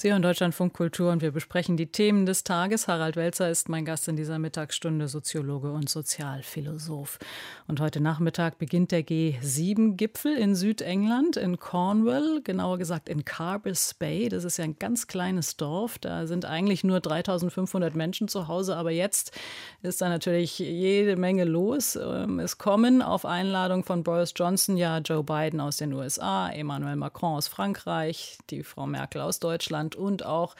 Sie 0.00 0.12
hören 0.12 0.22
Deutschlandfunk 0.22 0.74
Kultur 0.74 1.10
und 1.10 1.22
wir 1.22 1.32
besprechen 1.32 1.76
die 1.76 1.90
Themen 1.90 2.24
des 2.24 2.44
Tages. 2.44 2.86
Harald 2.86 3.16
Welzer 3.16 3.50
ist 3.50 3.68
mein 3.68 3.84
Gast 3.84 4.06
in 4.06 4.14
dieser 4.14 4.38
Mittagsstunde, 4.38 5.08
Soziologe 5.08 5.72
und 5.72 5.90
Sozialphilosoph. 5.90 7.18
Und 7.66 7.80
heute 7.80 8.00
Nachmittag 8.00 8.58
beginnt 8.58 8.92
der 8.92 9.04
G7-Gipfel 9.04 10.36
in 10.36 10.54
Südengland, 10.54 11.36
in 11.36 11.58
Cornwall, 11.58 12.42
genauer 12.44 12.78
gesagt 12.78 13.08
in 13.08 13.24
Carbis 13.24 13.94
Bay. 13.94 14.28
Das 14.28 14.44
ist 14.44 14.56
ja 14.58 14.62
ein 14.62 14.78
ganz 14.78 15.08
kleines 15.08 15.56
Dorf. 15.56 15.98
Da 15.98 16.28
sind 16.28 16.44
eigentlich 16.44 16.84
nur 16.84 17.00
3500 17.00 17.96
Menschen 17.96 18.28
zu 18.28 18.46
Hause, 18.46 18.76
aber 18.76 18.92
jetzt 18.92 19.36
ist 19.82 20.00
da 20.00 20.08
natürlich 20.08 20.60
jede 20.60 21.16
Menge 21.16 21.42
los. 21.42 21.96
Ähm, 21.96 22.38
es 22.38 22.56
kommen 22.56 23.02
auf 23.02 23.24
Einladung 23.24 23.82
von 23.82 24.04
Boris 24.04 24.32
Johnson 24.36 24.76
ja 24.76 24.98
Joe 24.98 25.24
Biden 25.24 25.60
aus 25.60 25.78
den 25.78 25.92
USA, 25.92 26.50
Emmanuel 26.50 26.94
Macron 26.94 27.34
aus 27.34 27.48
Frankreich, 27.48 28.38
die 28.50 28.62
Frau 28.62 28.86
Merkel 28.86 29.22
aus 29.22 29.40
Deutschland 29.40 29.87
Deutschland 29.88 29.96
und 29.96 30.24
auch 30.24 30.54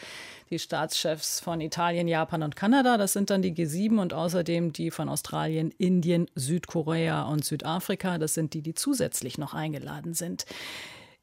die 0.50 0.58
Staatschefs 0.58 1.40
von 1.40 1.60
Italien, 1.60 2.08
Japan 2.08 2.42
und 2.42 2.56
Kanada. 2.56 2.96
Das 2.96 3.12
sind 3.12 3.30
dann 3.30 3.42
die 3.42 3.52
G7 3.52 4.00
und 4.00 4.14
außerdem 4.14 4.72
die 4.72 4.90
von 4.90 5.08
Australien, 5.08 5.72
Indien, 5.78 6.26
Südkorea 6.34 7.22
und 7.22 7.44
Südafrika. 7.44 8.18
Das 8.18 8.34
sind 8.34 8.54
die, 8.54 8.62
die 8.62 8.74
zusätzlich 8.74 9.38
noch 9.38 9.54
eingeladen 9.54 10.14
sind. 10.14 10.46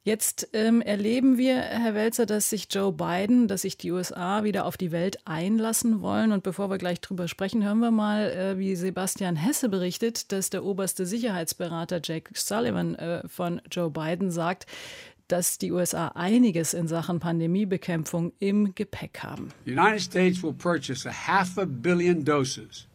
Jetzt 0.03 0.49
ähm, 0.53 0.83
erleben 0.83 1.39
wir, 1.39 1.55
Herr 1.55 1.95
Welzer, 1.95 2.27
dass 2.27 2.51
sich 2.51 2.67
Joe 2.69 2.91
Biden, 2.91 3.47
dass 3.47 3.63
sich 3.63 3.75
die 3.75 3.91
USA 3.91 4.43
wieder 4.43 4.67
auf 4.67 4.77
die 4.77 4.91
Welt 4.91 5.17
einlassen 5.25 6.03
wollen. 6.03 6.31
Und 6.31 6.43
bevor 6.43 6.69
wir 6.69 6.77
gleich 6.77 7.01
drüber 7.01 7.27
sprechen, 7.27 7.63
hören 7.63 7.79
wir 7.79 7.89
mal, 7.89 8.29
äh, 8.29 8.59
wie 8.59 8.75
Sebastian 8.75 9.35
Hesse 9.35 9.67
berichtet, 9.67 10.31
dass 10.31 10.51
der 10.51 10.63
oberste 10.63 11.07
Sicherheitsberater 11.07 12.01
Jake 12.03 12.29
Sullivan 12.35 12.93
äh, 12.93 13.27
von 13.27 13.59
Joe 13.71 13.89
Biden 13.89 14.29
sagt, 14.29 14.67
dass 15.27 15.57
die 15.57 15.71
USA 15.71 16.09
einiges 16.09 16.73
in 16.73 16.87
Sachen 16.87 17.19
Pandemiebekämpfung 17.19 18.33
im 18.39 18.75
Gepäck 18.75 19.19
haben. 19.23 19.49
The 19.65 19.71
United 19.71 20.01
States 20.01 20.43
will 20.43 20.53
purchase 20.53 21.07
a 21.07 21.13
half 21.27 21.57
a 21.57 21.65
billion 21.65 22.23
doses 22.23 22.87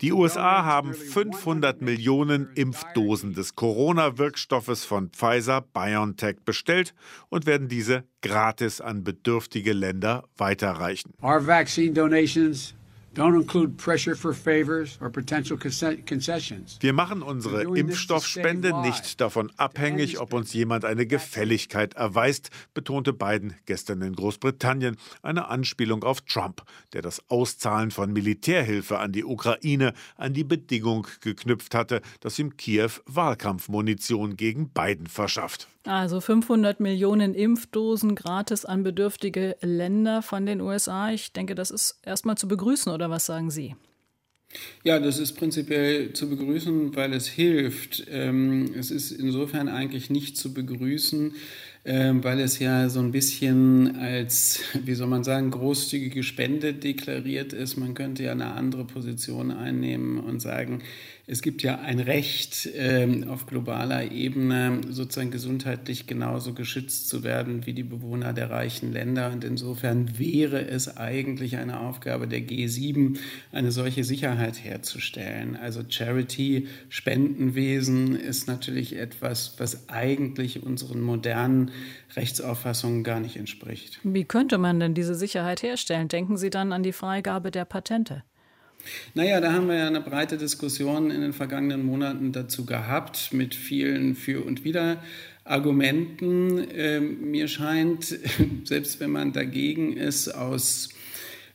die 0.00 0.12
USA 0.12 0.64
haben 0.64 0.94
500 0.94 1.82
Millionen 1.82 2.48
Impfdosen 2.54 3.34
des 3.34 3.54
Corona-Wirkstoffes 3.54 4.84
von 4.84 5.10
Pfizer 5.10 5.60
BioNTech 5.60 6.36
bestellt 6.44 6.94
und 7.28 7.46
werden 7.46 7.68
diese 7.68 8.04
gratis 8.22 8.80
an 8.80 9.04
bedürftige 9.04 9.72
Länder 9.72 10.24
weiterreichen. 10.36 11.12
Our 11.22 11.46
vaccine 11.46 11.92
donations 11.92 12.74
wir 16.80 16.92
machen 16.92 17.22
unsere 17.22 17.62
Impfstoffspende 17.62 18.80
nicht 18.82 19.20
davon 19.22 19.50
abhängig, 19.56 20.20
ob 20.20 20.34
uns 20.34 20.52
jemand 20.52 20.84
eine 20.84 21.06
Gefälligkeit 21.06 21.94
erweist, 21.94 22.50
betonte 22.74 23.14
Biden 23.14 23.54
gestern 23.64 24.02
in 24.02 24.14
Großbritannien, 24.14 24.96
eine 25.22 25.48
Anspielung 25.48 26.04
auf 26.04 26.20
Trump, 26.22 26.62
der 26.92 27.00
das 27.00 27.22
Auszahlen 27.28 27.90
von 27.90 28.12
Militärhilfe 28.12 28.98
an 28.98 29.12
die 29.12 29.24
Ukraine 29.24 29.94
an 30.16 30.34
die 30.34 30.44
Bedingung 30.44 31.06
geknüpft 31.22 31.74
hatte, 31.74 32.02
dass 32.20 32.38
ihm 32.38 32.58
Kiew 32.58 32.90
Wahlkampfmunition 33.06 34.36
gegen 34.36 34.68
Biden 34.68 35.06
verschafft. 35.06 35.68
Also 35.86 36.20
500 36.20 36.80
Millionen 36.80 37.32
Impfdosen 37.32 38.16
gratis 38.16 38.64
an 38.64 38.82
bedürftige 38.82 39.56
Länder 39.60 40.20
von 40.20 40.44
den 40.44 40.60
USA. 40.60 41.10
Ich 41.10 41.32
denke, 41.32 41.54
das 41.54 41.70
ist 41.70 42.00
erstmal 42.02 42.36
zu 42.36 42.48
begrüßen, 42.48 42.92
oder 42.92 43.05
was 43.10 43.26
sagen 43.26 43.50
Sie? 43.50 43.74
Ja, 44.84 45.00
das 45.00 45.18
ist 45.18 45.32
prinzipiell 45.32 46.12
zu 46.12 46.30
begrüßen, 46.30 46.94
weil 46.94 47.12
es 47.12 47.26
hilft. 47.26 48.06
Ähm, 48.10 48.72
es 48.78 48.90
ist 48.90 49.10
insofern 49.10 49.68
eigentlich 49.68 50.10
nicht 50.10 50.36
zu 50.36 50.54
begrüßen, 50.54 51.34
ähm, 51.84 52.24
weil 52.24 52.40
es 52.40 52.58
ja 52.58 52.88
so 52.88 53.00
ein 53.00 53.10
bisschen 53.12 53.96
als, 53.96 54.60
wie 54.84 54.94
soll 54.94 55.08
man 55.08 55.24
sagen, 55.24 55.50
großzügige 55.50 56.22
Spende 56.22 56.74
deklariert 56.74 57.52
ist. 57.52 57.76
Man 57.76 57.94
könnte 57.94 58.22
ja 58.22 58.32
eine 58.32 58.52
andere 58.52 58.84
Position 58.84 59.50
einnehmen 59.50 60.20
und 60.20 60.40
sagen, 60.40 60.82
es 61.28 61.42
gibt 61.42 61.64
ja 61.64 61.80
ein 61.80 61.98
Recht 61.98 62.68
ähm, 62.76 63.28
auf 63.28 63.46
globaler 63.46 64.12
Ebene, 64.12 64.80
sozusagen 64.88 65.32
gesundheitlich 65.32 66.06
genauso 66.06 66.54
geschützt 66.54 67.08
zu 67.08 67.24
werden 67.24 67.66
wie 67.66 67.72
die 67.72 67.82
Bewohner 67.82 68.32
der 68.32 68.50
reichen 68.50 68.92
Länder. 68.92 69.32
Und 69.32 69.42
insofern 69.42 70.20
wäre 70.20 70.68
es 70.68 70.96
eigentlich 70.96 71.56
eine 71.56 71.80
Aufgabe 71.80 72.28
der 72.28 72.42
G7, 72.42 73.18
eine 73.50 73.72
solche 73.72 74.04
Sicherheit 74.04 74.62
herzustellen. 74.62 75.56
Also 75.56 75.82
Charity, 75.88 76.68
Spendenwesen 76.90 78.14
ist 78.14 78.46
natürlich 78.46 78.96
etwas, 78.96 79.56
was 79.58 79.88
eigentlich 79.88 80.62
unseren 80.62 81.00
modernen 81.00 81.72
Rechtsauffassungen 82.14 83.02
gar 83.02 83.18
nicht 83.18 83.36
entspricht. 83.36 83.98
Wie 84.04 84.24
könnte 84.24 84.58
man 84.58 84.78
denn 84.78 84.94
diese 84.94 85.16
Sicherheit 85.16 85.64
herstellen? 85.64 86.06
Denken 86.06 86.36
Sie 86.36 86.50
dann 86.50 86.72
an 86.72 86.84
die 86.84 86.92
Freigabe 86.92 87.50
der 87.50 87.64
Patente? 87.64 88.22
Naja, 89.14 89.40
da 89.40 89.52
haben 89.52 89.68
wir 89.68 89.76
ja 89.76 89.86
eine 89.86 90.00
breite 90.00 90.36
Diskussion 90.36 91.10
in 91.10 91.20
den 91.20 91.32
vergangenen 91.32 91.84
Monaten 91.84 92.32
dazu 92.32 92.66
gehabt 92.66 93.32
mit 93.32 93.54
vielen 93.54 94.14
Für- 94.14 94.44
und 94.44 94.64
Wider-Argumenten. 94.64 96.66
Ähm, 96.74 97.30
mir 97.30 97.48
scheint, 97.48 98.18
selbst 98.64 99.00
wenn 99.00 99.10
man 99.10 99.32
dagegen 99.32 99.96
ist, 99.96 100.28
aus 100.28 100.90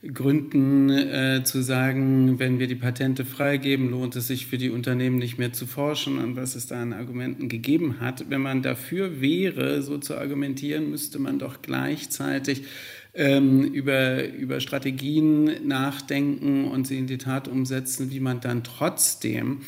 Gründen 0.01 0.89
äh, 0.89 1.43
zu 1.43 1.61
sagen, 1.61 2.39
wenn 2.39 2.57
wir 2.57 2.65
die 2.65 2.75
Patente 2.75 3.23
freigeben, 3.23 3.91
lohnt 3.91 4.15
es 4.15 4.27
sich 4.27 4.47
für 4.47 4.57
die 4.57 4.71
Unternehmen 4.71 5.17
nicht 5.17 5.37
mehr 5.37 5.53
zu 5.53 5.67
forschen 5.67 6.17
und 6.17 6.35
was 6.35 6.55
es 6.55 6.65
da 6.65 6.81
an 6.81 6.91
Argumenten 6.91 7.49
gegeben 7.49 7.99
hat. 7.99 8.25
Wenn 8.29 8.41
man 8.41 8.63
dafür 8.63 9.21
wäre, 9.21 9.83
so 9.83 9.99
zu 9.99 10.17
argumentieren, 10.17 10.89
müsste 10.89 11.19
man 11.19 11.37
doch 11.37 11.61
gleichzeitig 11.61 12.63
ähm, 13.13 13.63
über, 13.63 14.27
über 14.27 14.59
Strategien 14.59 15.67
nachdenken 15.67 16.65
und 16.65 16.87
sie 16.87 16.97
in 16.97 17.07
die 17.07 17.17
Tat 17.17 17.47
umsetzen, 17.47 18.11
wie 18.11 18.19
man 18.19 18.39
dann 18.39 18.63
trotzdem 18.63 19.61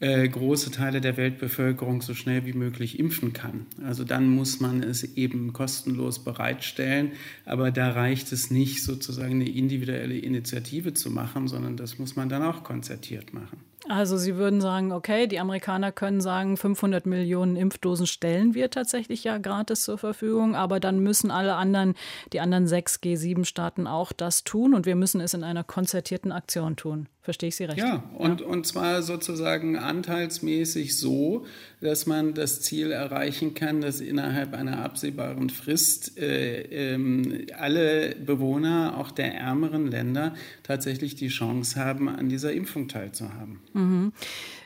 äh, 0.00 0.26
große 0.28 0.70
Teile 0.70 1.00
der 1.00 1.16
Weltbevölkerung 1.16 2.00
so 2.02 2.14
schnell 2.14 2.46
wie 2.46 2.54
möglich 2.54 2.98
impfen 2.98 3.32
kann. 3.32 3.66
Also 3.84 4.04
dann 4.04 4.28
muss 4.28 4.60
man 4.60 4.82
es 4.82 5.04
eben 5.16 5.52
kostenlos 5.52 6.24
bereitstellen, 6.24 7.12
aber 7.44 7.70
da 7.70 7.90
reicht 7.90 8.32
es 8.32 8.50
nicht, 8.50 8.82
sozusagen 8.82 9.34
eine 9.34 9.48
individuelle 9.48 10.16
Initiative 10.18 10.94
zu 10.94 11.10
machen, 11.10 11.48
sondern 11.48 11.76
das 11.76 11.98
muss 11.98 12.16
man 12.16 12.28
dann 12.28 12.42
auch 12.42 12.64
konzertiert 12.64 13.34
machen. 13.34 13.58
Also 13.88 14.18
Sie 14.18 14.36
würden 14.36 14.60
sagen, 14.60 14.92
okay, 14.92 15.26
die 15.26 15.40
Amerikaner 15.40 15.90
können 15.90 16.20
sagen, 16.20 16.56
500 16.56 17.06
Millionen 17.06 17.56
Impfdosen 17.56 18.06
stellen 18.06 18.54
wir 18.54 18.70
tatsächlich 18.70 19.24
ja 19.24 19.38
gratis 19.38 19.82
zur 19.82 19.96
Verfügung, 19.96 20.54
aber 20.54 20.80
dann 20.80 21.00
müssen 21.00 21.30
alle 21.30 21.54
anderen, 21.54 21.94
die 22.32 22.40
anderen 22.40 22.66
sechs 22.66 22.96
G7-Staaten 22.96 23.86
auch 23.86 24.12
das 24.12 24.44
tun 24.44 24.74
und 24.74 24.84
wir 24.84 24.96
müssen 24.96 25.20
es 25.20 25.32
in 25.32 25.44
einer 25.44 25.64
konzertierten 25.64 26.30
Aktion 26.30 26.76
tun. 26.76 27.08
Verstehe 27.22 27.50
ich 27.50 27.56
Sie 27.56 27.64
recht? 27.64 27.78
Ja, 27.78 28.02
und, 28.16 28.40
ja. 28.40 28.46
und 28.46 28.66
zwar 28.66 29.02
sozusagen 29.02 29.76
anteilsmäßig 29.76 30.96
so, 30.96 31.44
dass 31.82 32.06
man 32.06 32.32
das 32.32 32.62
Ziel 32.62 32.92
erreichen 32.92 33.52
kann, 33.54 33.82
dass 33.82 34.00
innerhalb 34.00 34.54
einer 34.54 34.82
absehbaren 34.82 35.50
Frist 35.50 36.18
äh, 36.18 36.94
äh, 36.94 37.52
alle 37.52 38.16
Bewohner 38.16 38.96
auch 38.96 39.10
der 39.10 39.34
ärmeren 39.34 39.86
Länder 39.86 40.34
tatsächlich 40.62 41.14
die 41.14 41.28
Chance 41.28 41.78
haben, 41.78 42.08
an 42.08 42.30
dieser 42.30 42.52
Impfung 42.52 42.88
teilzuhaben. 42.88 43.60
Mhm. 43.72 44.12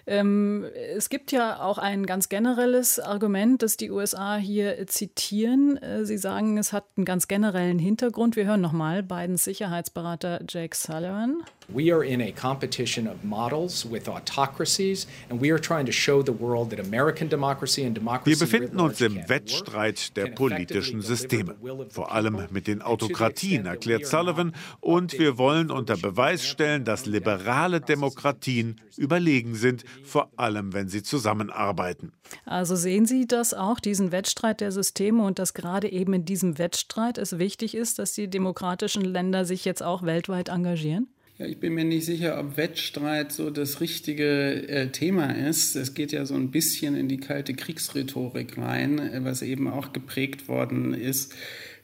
Ähm, 0.07 0.67
es 0.95 1.09
gibt 1.09 1.33
ja 1.33 1.63
auch 1.63 1.79
ein 1.79 2.05
ganz 2.05 2.29
generelles 2.29 3.01
Argument, 3.01 3.63
das 3.63 3.77
die 3.77 3.91
USA 3.91 4.37
hier 4.37 4.87
zitieren. 4.87 5.79
Äh, 5.79 6.05
sie 6.05 6.19
sagen, 6.19 6.59
es 6.59 6.73
hat 6.73 6.85
einen 6.97 7.07
ganz 7.07 7.27
generellen 7.27 7.79
Hintergrund. 7.79 8.37
Wir 8.37 8.45
hören 8.45 8.61
nochmal 8.61 9.03
Bidens 9.03 9.45
Sicherheitsberater 9.45 10.43
Jake 10.49 10.77
Sullivan. 10.77 11.43
We 11.73 11.93
are 11.93 12.05
in 12.05 12.21
a 12.21 12.31
competition 12.31 13.07
of 13.07 13.25
models 13.25 13.87
with 13.91 14.09
autocracies, 14.09 15.07
and 15.31 15.41
we 15.41 15.51
are 15.51 15.59
trying 15.59 15.87
to 15.87 15.93
show 15.93 16.23
the 16.23 16.33
world 16.33 16.71
that 16.71 16.81
American 16.81 17.29
democracy 17.29 17.85
and 17.85 17.97
democracy. 17.97 18.31
Wir 18.31 18.39
befinden 18.39 18.81
uns 18.81 19.01
im 19.01 19.17
Wettstreit 19.29 20.17
der 20.17 20.27
politischen 20.27 21.01
Systeme, 21.01 21.55
vor 21.89 22.13
allem 22.13 22.39
mit 22.51 22.67
den 22.67 22.83
Autokratien, 22.83 23.67
erklärt 23.67 24.07
Sullivan, 24.07 24.55
und 24.81 25.19
wir 25.19 25.39
wollen 25.39 25.71
unter 25.71 25.97
Beweis 25.97 26.47
stellen, 26.47 26.85
dass 26.85 27.07
liberale 27.07 27.81
Demokratien 27.81 28.81
überlegen 28.97 29.55
sind, 29.55 29.85
vor 30.05 30.31
allem 30.37 30.73
wenn 30.73 30.89
sie 30.89 31.03
zusammenarbeiten. 31.03 32.13
Also 32.45 32.77
sehen 32.77 33.07
Sie 33.07 33.27
das 33.27 33.55
auch, 33.55 33.81
diesen 33.81 34.13
Wettstreit 34.13 34.61
der 34.61 34.73
Systeme 34.73 35.23
und 35.23 35.39
dass 35.39 35.55
gerade 35.55 35.91
eben 35.91 36.13
in 36.15 36.25
diesem 36.25 36.59
Wettstreit 36.59 37.19
es 37.19 37.39
wichtig 37.39 37.75
ist, 37.75 37.99
dass 37.99 38.13
die 38.13 38.29
demokratischen 38.29 39.05
Länder 39.05 39.45
sich 39.45 39.65
jetzt 39.65 39.83
auch 39.83 40.03
weltweit 40.03 40.49
engagieren? 40.49 41.09
Ja, 41.37 41.47
ich 41.47 41.59
bin 41.59 41.75
mir 41.75 41.85
nicht 41.85 42.05
sicher, 42.05 42.39
ob 42.39 42.57
Wettstreit 42.57 43.33
so 43.33 43.51
das 43.51 43.81
richtige 43.81 44.69
äh, 44.69 44.91
Thema 44.91 45.33
ist. 45.33 45.75
Es 45.75 45.95
geht 45.95 46.13
ja 46.13 46.25
so 46.27 46.35
ein 46.35 46.53
bisschen 46.53 46.95
in 46.95 47.09
die 47.09 47.17
kalte 47.17 47.55
Kriegsrhetorik 47.55 48.57
rein, 48.57 49.01
äh, 49.01 49.25
was 49.25 49.43
eben 49.43 49.67
auch 49.67 49.93
geprägt 49.93 50.47
worden 50.47 50.95
ist 50.95 51.35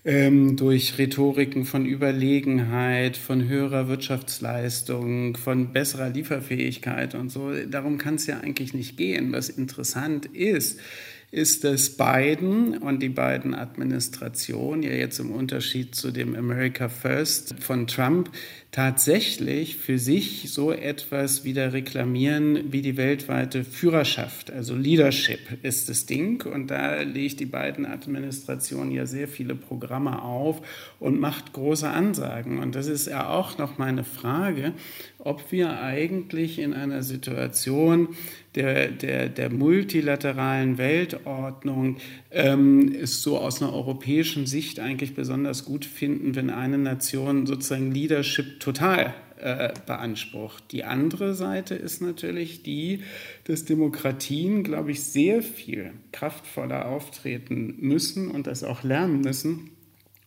ähm, 0.05 0.57
durch 0.57 0.99
Rhetoriken 0.99 1.65
von 1.65 1.85
Überlegenheit, 1.85 3.17
von 3.17 3.49
höherer 3.49 3.89
Wirtschaftsleistung, 3.89 5.37
von 5.37 5.73
besserer 5.73 6.11
Lieferfähigkeit 6.11 7.15
und 7.15 7.31
so. 7.31 7.53
Darum 7.69 7.99
kann 7.99 8.15
es 8.15 8.27
ja 8.27 8.39
eigentlich 8.39 8.73
nicht 8.73 8.97
gehen. 8.97 9.33
Was 9.33 9.49
interessant 9.49 10.27
ist, 10.27 10.81
ist, 11.33 11.63
dass 11.63 11.91
Biden 11.91 12.79
und 12.79 13.01
die 13.01 13.09
beiden 13.09 13.55
Administrationen 13.55 14.83
ja 14.83 14.91
jetzt 14.91 15.21
im 15.21 15.31
Unterschied 15.31 15.95
zu 15.95 16.11
dem 16.11 16.35
America 16.35 16.89
First 16.89 17.55
von 17.61 17.87
Trump 17.87 18.31
tatsächlich 18.73 19.77
für 19.77 19.99
sich 19.99 20.53
so 20.53 20.71
etwas 20.71 21.43
wieder 21.43 21.73
reklamieren 21.73 22.73
wie 22.73 22.83
die 22.83 22.97
weltweite 22.97 23.65
Führerschaft. 23.65 24.53
Also 24.53 24.77
Leadership 24.77 25.41
ist 25.63 25.89
das 25.89 26.07
Ding 26.07 26.47
und 26.47 26.69
da 26.69 27.03
legt 27.03 27.41
die 27.41 27.47
beiden 27.47 27.85
Administrationen 27.85 28.93
ja 28.93 29.07
sehr 29.07 29.27
viele 29.27 29.57
Programme 29.57 30.23
auf 30.23 30.63
und 31.01 31.19
macht 31.19 31.53
große 31.53 31.89
Ansagen. 31.89 32.59
Und 32.59 32.77
das 32.77 32.87
ist 32.87 33.09
ja 33.09 33.29
auch 33.29 33.59
noch 33.59 33.79
meine 33.79 34.05
Frage, 34.05 34.73
ob 35.19 35.51
wir 35.51 35.81
eigentlich 35.81 36.61
in 36.61 36.73
einer 36.73 37.03
Situation 37.03 38.11
der, 38.55 38.89
der, 38.89 39.29
der 39.29 39.51
multilateralen 39.51 40.79
Weltordnung 40.79 41.97
ähm, 42.31 42.95
es 43.01 43.23
so 43.23 43.39
aus 43.39 43.63
einer 43.63 43.73
europäischen 43.73 44.47
Sicht 44.47 44.81
eigentlich 44.81 45.15
besonders 45.15 45.65
gut 45.65 45.85
finden, 45.85 46.35
wenn 46.35 46.51
eine 46.51 46.79
Nation 46.79 47.47
sozusagen 47.47 47.93
Leadership 47.93 48.60
total 48.61 49.15
äh, 49.39 49.73
beansprucht. 49.87 50.71
Die 50.71 50.85
andere 50.85 51.35
Seite 51.35 51.75
ist 51.75 52.01
natürlich 52.01 52.63
die, 52.63 53.03
dass 53.45 53.65
Demokratien, 53.65 54.63
glaube 54.63 54.93
ich, 54.93 55.03
sehr 55.03 55.43
viel 55.43 55.93
kraftvoller 56.13 56.87
auftreten 56.87 57.75
müssen 57.79 58.31
und 58.31 58.47
das 58.47 58.63
auch 58.63 58.83
lernen 58.83 59.23
müssen, 59.23 59.71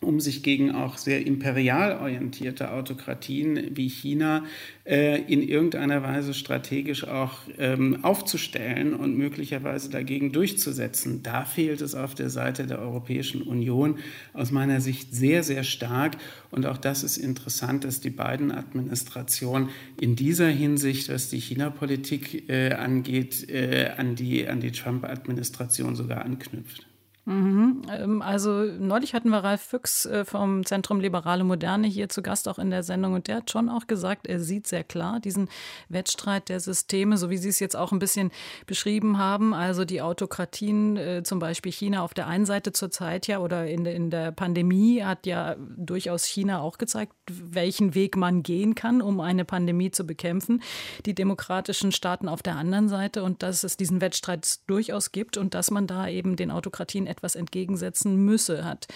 um 0.04 0.20
sich 0.20 0.44
gegen 0.44 0.72
auch 0.72 0.98
sehr 0.98 1.26
imperial 1.26 2.00
orientierte 2.00 2.72
Autokratien 2.72 3.76
wie 3.76 3.90
China 3.90 4.44
äh, 4.86 5.22
in 5.22 5.42
irgendeiner 5.42 6.04
Weise 6.04 6.34
strategisch 6.34 7.08
auch 7.08 7.40
ähm, 7.58 8.04
aufzustellen 8.04 8.94
und 8.94 9.18
möglicherweise 9.18 9.90
dagegen 9.90 10.32
durchzusetzen. 10.32 11.24
Da 11.24 11.46
fehlt 11.46 11.82
es 11.82 11.96
auf 11.96 12.16
der 12.16 12.30
Seite 12.30 12.68
der 12.68 12.80
Europäischen 12.80 13.42
Union 13.42 14.00
aus 14.34 14.52
meiner 14.52 14.82
Sicht 14.82 15.16
sehr, 15.16 15.44
sehr 15.44 15.64
stark. 15.64 16.18
Und 16.52 16.66
auch 16.66 16.78
das 16.78 17.04
ist 17.04 17.18
interessant, 17.18 17.84
dass 17.86 18.02
die 18.02 18.10
beiden 18.10 18.52
Administrationen 18.52 19.70
in 20.00 20.16
dieser 20.16 20.50
Hinsicht, 20.50 21.10
was 21.10 21.30
die 21.30 21.40
China-Politik 21.40 22.50
äh, 22.50 22.74
angeht, 22.74 23.50
äh, 23.50 23.92
an 23.98 24.16
die, 24.16 24.48
an 24.48 24.60
die 24.60 24.72
Trump-Administration 24.72 25.96
sogar 25.96 26.26
anknüpft. 26.26 26.88
Mhm. 27.26 27.84
Ähm, 27.90 28.22
also 28.22 28.64
neulich 28.64 29.14
hatten 29.14 29.30
wir 29.30 29.38
Ralf 29.38 29.62
Füchs 29.62 30.06
äh, 30.06 30.26
vom 30.26 30.66
Zentrum 30.66 31.00
Liberale 31.00 31.46
Moderne 31.46 31.88
hier 31.88 32.10
zu 32.10 32.22
Gast 32.22 32.50
auch 32.50 32.60
in 32.60 32.70
der 32.70 32.84
Sendung 32.84 33.14
und 33.14 33.28
der 33.28 33.38
hat 33.38 33.50
schon 33.50 33.70
auch 33.70 33.88
gesagt, 33.88 34.28
er 34.28 34.42
sieht 34.42 34.68
sehr 34.68 34.84
klar 34.84 35.22
diesen 35.22 35.48
Wettstreit 35.88 36.50
der 36.50 36.60
Systeme, 36.60 37.18
so 37.18 37.30
wie 37.30 37.38
Sie 37.38 37.48
es 37.48 37.60
jetzt 37.60 37.78
auch 37.78 37.94
ein 37.94 38.00
bisschen 38.00 38.32
beschrieben 38.66 39.18
haben. 39.18 39.54
Also 39.54 39.86
die 39.86 40.02
Autokratien, 40.02 40.98
äh, 40.98 41.24
zum 41.24 41.40
Beispiel 41.40 41.72
China 41.72 42.02
auf 42.02 42.14
der 42.14 42.28
einen 42.28 42.46
Seite 42.46 42.74
zurzeit 42.74 43.28
ja 43.28 43.40
oder 43.40 43.68
in, 43.68 43.86
in 43.86 44.10
der 44.10 44.34
Pandemie 44.34 45.02
hat 45.04 45.26
ja 45.26 45.56
durchaus 45.78 46.26
China 46.26 46.60
auch 46.60 46.78
gezeigt, 46.78 47.14
welchen 47.30 47.96
Weg 47.96 48.18
man 48.18 48.44
gehen 48.44 48.76
kann, 48.76 49.02
um 49.02 49.22
eine 49.22 49.46
Pandemie 49.46 49.92
zu 49.92 50.06
bekämpfen. 50.06 50.62
Die 51.06 51.16
demokratischen 51.16 51.94
Staaten 51.94 52.28
auf 52.28 52.44
der 52.44 52.58
anderen 52.58 52.90
Seite 52.90 53.24
und 53.24 53.44
dass 53.44 53.64
es 53.64 53.78
diesen 53.78 54.02
Wettstreit 54.02 54.60
durchaus 54.68 55.14
gibt 55.14 55.38
und 55.38 55.54
dass 55.54 55.72
man 55.72 55.88
da 55.88 56.10
eben 56.10 56.36
den 56.36 56.52
Autokratien 56.52 57.13
etwas 57.14 57.36
entgegensetzen 57.36 58.18
müsse, 58.26 58.66
hat 58.66 58.88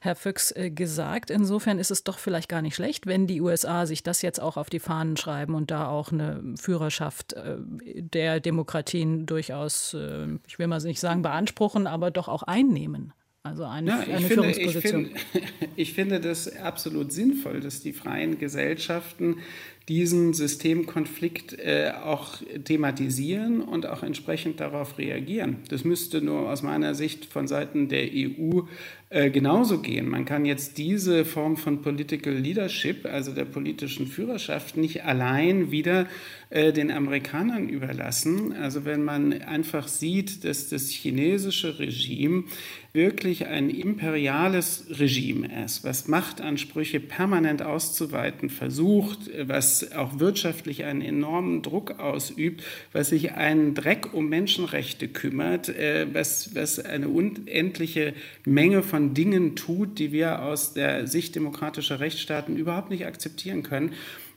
Herr 0.00 0.16
Füchs 0.16 0.50
äh, 0.52 0.70
gesagt. 0.70 1.30
Insofern 1.30 1.78
ist 1.78 1.90
es 1.90 2.02
doch 2.02 2.18
vielleicht 2.18 2.48
gar 2.48 2.62
nicht 2.62 2.74
schlecht, 2.74 3.06
wenn 3.06 3.26
die 3.26 3.40
USA 3.40 3.86
sich 3.86 4.02
das 4.02 4.22
jetzt 4.22 4.40
auch 4.40 4.56
auf 4.56 4.70
die 4.70 4.80
Fahnen 4.80 5.16
schreiben 5.16 5.54
und 5.54 5.70
da 5.70 5.88
auch 5.88 6.10
eine 6.10 6.42
Führerschaft 6.58 7.34
äh, 7.34 7.56
der 7.96 8.40
Demokratien 8.40 9.26
durchaus, 9.26 9.94
äh, 9.94 10.26
ich 10.46 10.58
will 10.58 10.66
mal 10.66 10.80
nicht 10.80 11.00
sagen 11.00 11.22
beanspruchen, 11.22 11.86
aber 11.86 12.10
doch 12.10 12.28
auch 12.28 12.42
einnehmen. 12.42 13.12
Also 13.46 13.64
eine, 13.64 13.90
ja, 13.90 13.98
eine 14.00 14.26
finde, 14.26 14.28
Führungsposition. 14.28 15.10
Ich 15.14 15.20
finde, 15.20 15.48
ich 15.76 15.94
finde 15.94 16.20
das 16.20 16.56
absolut 16.56 17.12
sinnvoll, 17.12 17.60
dass 17.60 17.80
die 17.80 17.92
freien 17.92 18.38
Gesellschaften 18.38 19.36
diesen 19.88 20.34
Systemkonflikt 20.34 21.58
äh, 21.60 21.92
auch 22.02 22.38
thematisieren 22.64 23.60
und 23.60 23.86
auch 23.86 24.02
entsprechend 24.02 24.58
darauf 24.58 24.98
reagieren. 24.98 25.58
Das 25.68 25.84
müsste 25.84 26.20
nur 26.20 26.50
aus 26.50 26.62
meiner 26.62 26.94
Sicht 26.94 27.26
von 27.26 27.46
Seiten 27.46 27.88
der 27.88 28.08
EU 28.12 28.62
äh, 29.08 29.30
genauso 29.30 29.78
gehen. 29.78 30.08
Man 30.08 30.24
kann 30.24 30.44
jetzt 30.44 30.78
diese 30.78 31.24
Form 31.24 31.56
von 31.56 31.80
Political 31.80 32.32
Leadership, 32.32 33.06
also 33.06 33.32
der 33.32 33.44
politischen 33.44 34.08
Führerschaft, 34.08 34.76
nicht 34.76 35.04
allein 35.04 35.70
wieder 35.70 36.08
äh, 36.50 36.72
den 36.72 36.90
Amerikanern 36.90 37.68
überlassen. 37.68 38.52
Also 38.52 38.84
wenn 38.84 39.04
man 39.04 39.32
einfach 39.42 39.86
sieht, 39.86 40.42
dass 40.44 40.70
das 40.70 40.90
chinesische 40.90 41.78
Regime 41.78 42.44
wirklich 42.92 43.46
ein 43.46 43.70
imperiales 43.70 44.86
Regime 44.98 45.64
ist, 45.64 45.84
was 45.84 46.08
Machtansprüche 46.08 46.98
permanent 46.98 47.62
auszuweiten 47.62 48.50
versucht, 48.50 49.30
was 49.46 49.75
was 49.82 49.92
auch 49.92 50.18
wirtschaftlich 50.18 50.84
einen 50.84 51.02
enormen 51.02 51.62
Druck 51.62 51.98
ausübt, 51.98 52.62
was 52.92 53.08
sich 53.08 53.32
einen 53.32 53.74
Dreck 53.74 54.12
um 54.14 54.28
Menschenrechte 54.28 55.08
kümmert, 55.08 55.68
äh, 55.68 56.06
was, 56.12 56.54
was 56.54 56.78
eine 56.78 57.08
unendliche 57.08 58.14
Menge 58.44 58.82
von 58.82 59.14
Dingen 59.14 59.56
tut, 59.56 59.98
die 59.98 60.12
wir 60.12 60.42
aus 60.42 60.74
der 60.74 61.06
Sicht 61.06 61.34
demokratischer 61.34 62.00
Rechtsstaaten 62.00 62.56
überhaupt 62.56 62.90
nicht 62.90 63.06
akzeptieren 63.06 63.62
können. 63.62 63.92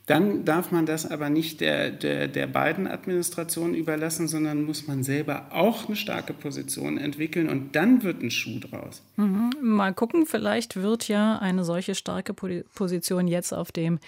Dann 0.10 0.44
darf 0.44 0.72
man 0.72 0.88
das 0.88 1.06
aber 1.06 1.30
nicht 1.30 1.62
der, 1.62 1.92
der, 1.92 2.28
der 2.28 2.48
beiden 2.48 2.88
Administrationen 2.88 3.76
überlassen, 3.76 4.28
sondern 4.28 4.64
muss 4.64 4.88
man 4.88 5.04
selber 5.04 5.50
auch 5.52 5.86
eine 5.86 5.96
starke 5.96 6.34
Position 6.34 6.98
entwickeln 6.98 7.48
und 7.48 7.76
dann 7.76 8.02
wird 8.02 8.24
ein 8.24 8.32
Schuh 8.32 8.60
draus. 8.60 9.04
Mhm. 9.18 9.52
Mal 9.62 9.94
gucken, 9.94 10.26
vielleicht 10.26 10.78
wird 10.78 11.08
ja 11.08 11.38
eine 11.38 11.64
solche 11.64 11.94
starke 11.94 12.34
Position 12.34 13.28
jetzt 13.28 13.54
auf 13.54 13.72
dem 13.72 14.00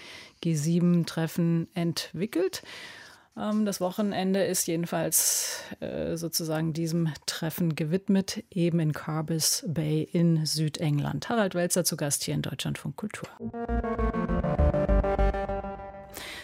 G7-Treffen 0.43 1.67
entwickelt. 1.75 2.63
Ähm, 3.37 3.65
das 3.65 3.79
Wochenende 3.79 4.43
ist 4.43 4.65
jedenfalls 4.65 5.61
äh, 5.81 6.17
sozusagen 6.17 6.73
diesem 6.73 7.09
Treffen 7.27 7.75
gewidmet, 7.75 8.43
eben 8.49 8.79
in 8.79 8.93
Carbis 8.93 9.63
Bay 9.67 10.01
in 10.11 10.47
Südengland. 10.47 11.29
Harald 11.29 11.53
Welzer 11.53 11.83
zu 11.83 11.95
Gast 11.95 12.23
hier 12.23 12.33
in 12.33 12.41
Deutschlandfunk 12.41 12.97
Kultur. 12.97 13.29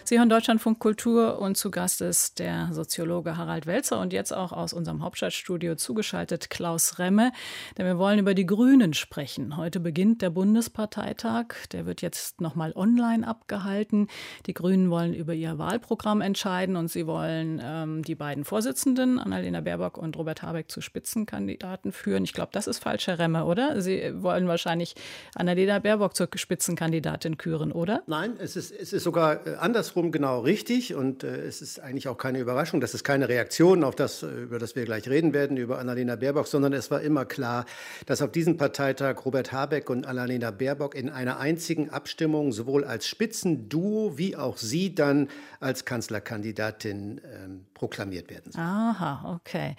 Sie 0.07 0.17
hören 0.17 0.29
Deutschlandfunk 0.29 0.79
Kultur 0.79 1.37
und 1.39 1.57
zu 1.57 1.69
Gast 1.69 1.99
ist 1.99 2.39
der 2.39 2.69
Soziologe 2.71 3.35
Harald 3.35 3.65
Welzer 3.65 3.99
und 3.99 4.13
jetzt 4.13 4.33
auch 4.33 4.53
aus 4.53 4.71
unserem 4.71 5.03
Hauptstadtstudio 5.03 5.75
zugeschaltet 5.75 6.49
Klaus 6.49 6.97
Remme, 6.97 7.33
denn 7.77 7.85
wir 7.85 7.97
wollen 7.97 8.17
über 8.17 8.33
die 8.33 8.45
Grünen 8.45 8.93
sprechen. 8.93 9.57
Heute 9.57 9.81
beginnt 9.81 10.21
der 10.21 10.29
Bundesparteitag, 10.29 11.47
der 11.73 11.85
wird 11.85 12.01
jetzt 12.01 12.39
nochmal 12.39 12.71
online 12.73 13.27
abgehalten. 13.27 14.07
Die 14.45 14.53
Grünen 14.53 14.89
wollen 14.89 15.13
über 15.13 15.33
ihr 15.33 15.57
Wahlprogramm 15.57 16.21
entscheiden 16.21 16.77
und 16.77 16.87
sie 16.87 17.05
wollen 17.05 17.61
ähm, 17.61 18.01
die 18.01 18.15
beiden 18.15 18.45
Vorsitzenden, 18.45 19.19
Annalena 19.19 19.59
Baerbock 19.59 19.97
und 19.97 20.15
Robert 20.15 20.41
Habeck, 20.41 20.71
zu 20.71 20.79
Spitzenkandidaten 20.79 21.91
führen. 21.91 22.23
Ich 22.23 22.31
glaube, 22.31 22.51
das 22.53 22.67
ist 22.67 22.79
falsch, 22.79 23.07
Herr 23.07 23.19
Remme, 23.19 23.43
oder? 23.43 23.81
Sie 23.81 24.13
wollen 24.23 24.47
wahrscheinlich 24.47 24.95
Annalena 25.35 25.79
Baerbock 25.79 26.15
zur 26.15 26.29
Spitzenkandidatin 26.33 27.35
küren, 27.35 27.73
oder? 27.73 28.03
Nein, 28.07 28.37
es 28.39 28.55
ist, 28.55 28.71
es 28.71 28.93
ist 28.93 29.03
sogar 29.03 29.45
äh, 29.45 29.55
andersrum 29.55 29.96
andersrum 29.97 30.11
genau 30.11 30.39
richtig. 30.41 30.93
Und 30.93 31.23
äh, 31.23 31.41
es 31.41 31.61
ist 31.61 31.79
eigentlich 31.79 32.07
auch 32.07 32.17
keine 32.17 32.39
Überraschung, 32.39 32.81
das 32.81 32.93
ist 32.93 33.03
keine 33.03 33.27
Reaktion 33.29 33.83
auf 33.83 33.95
das, 33.95 34.23
äh, 34.23 34.27
über 34.27 34.59
das 34.59 34.75
wir 34.75 34.85
gleich 34.85 35.09
reden 35.09 35.33
werden, 35.33 35.57
über 35.57 35.79
Annalena 35.79 36.15
Baerbock, 36.15 36.47
sondern 36.47 36.73
es 36.73 36.91
war 36.91 37.01
immer 37.01 37.25
klar, 37.25 37.65
dass 38.05 38.21
auf 38.21 38.31
diesem 38.31 38.57
Parteitag 38.57 39.25
Robert 39.25 39.51
Habeck 39.51 39.89
und 39.89 40.05
Annalena 40.05 40.51
Baerbock 40.51 40.95
in 40.95 41.09
einer 41.09 41.39
einzigen 41.39 41.89
Abstimmung 41.89 42.51
sowohl 42.51 42.83
als 42.83 43.07
Spitzenduo 43.07 44.17
wie 44.17 44.35
auch 44.35 44.57
sie 44.57 44.93
dann 44.93 45.29
als 45.59 45.85
Kanzlerkandidatin 45.85 47.21
ähm, 47.25 47.65
proklamiert 47.77 48.29
werden 48.29 48.51
soll. 48.51 48.61
Aha, 48.61 49.35
okay. 49.35 49.75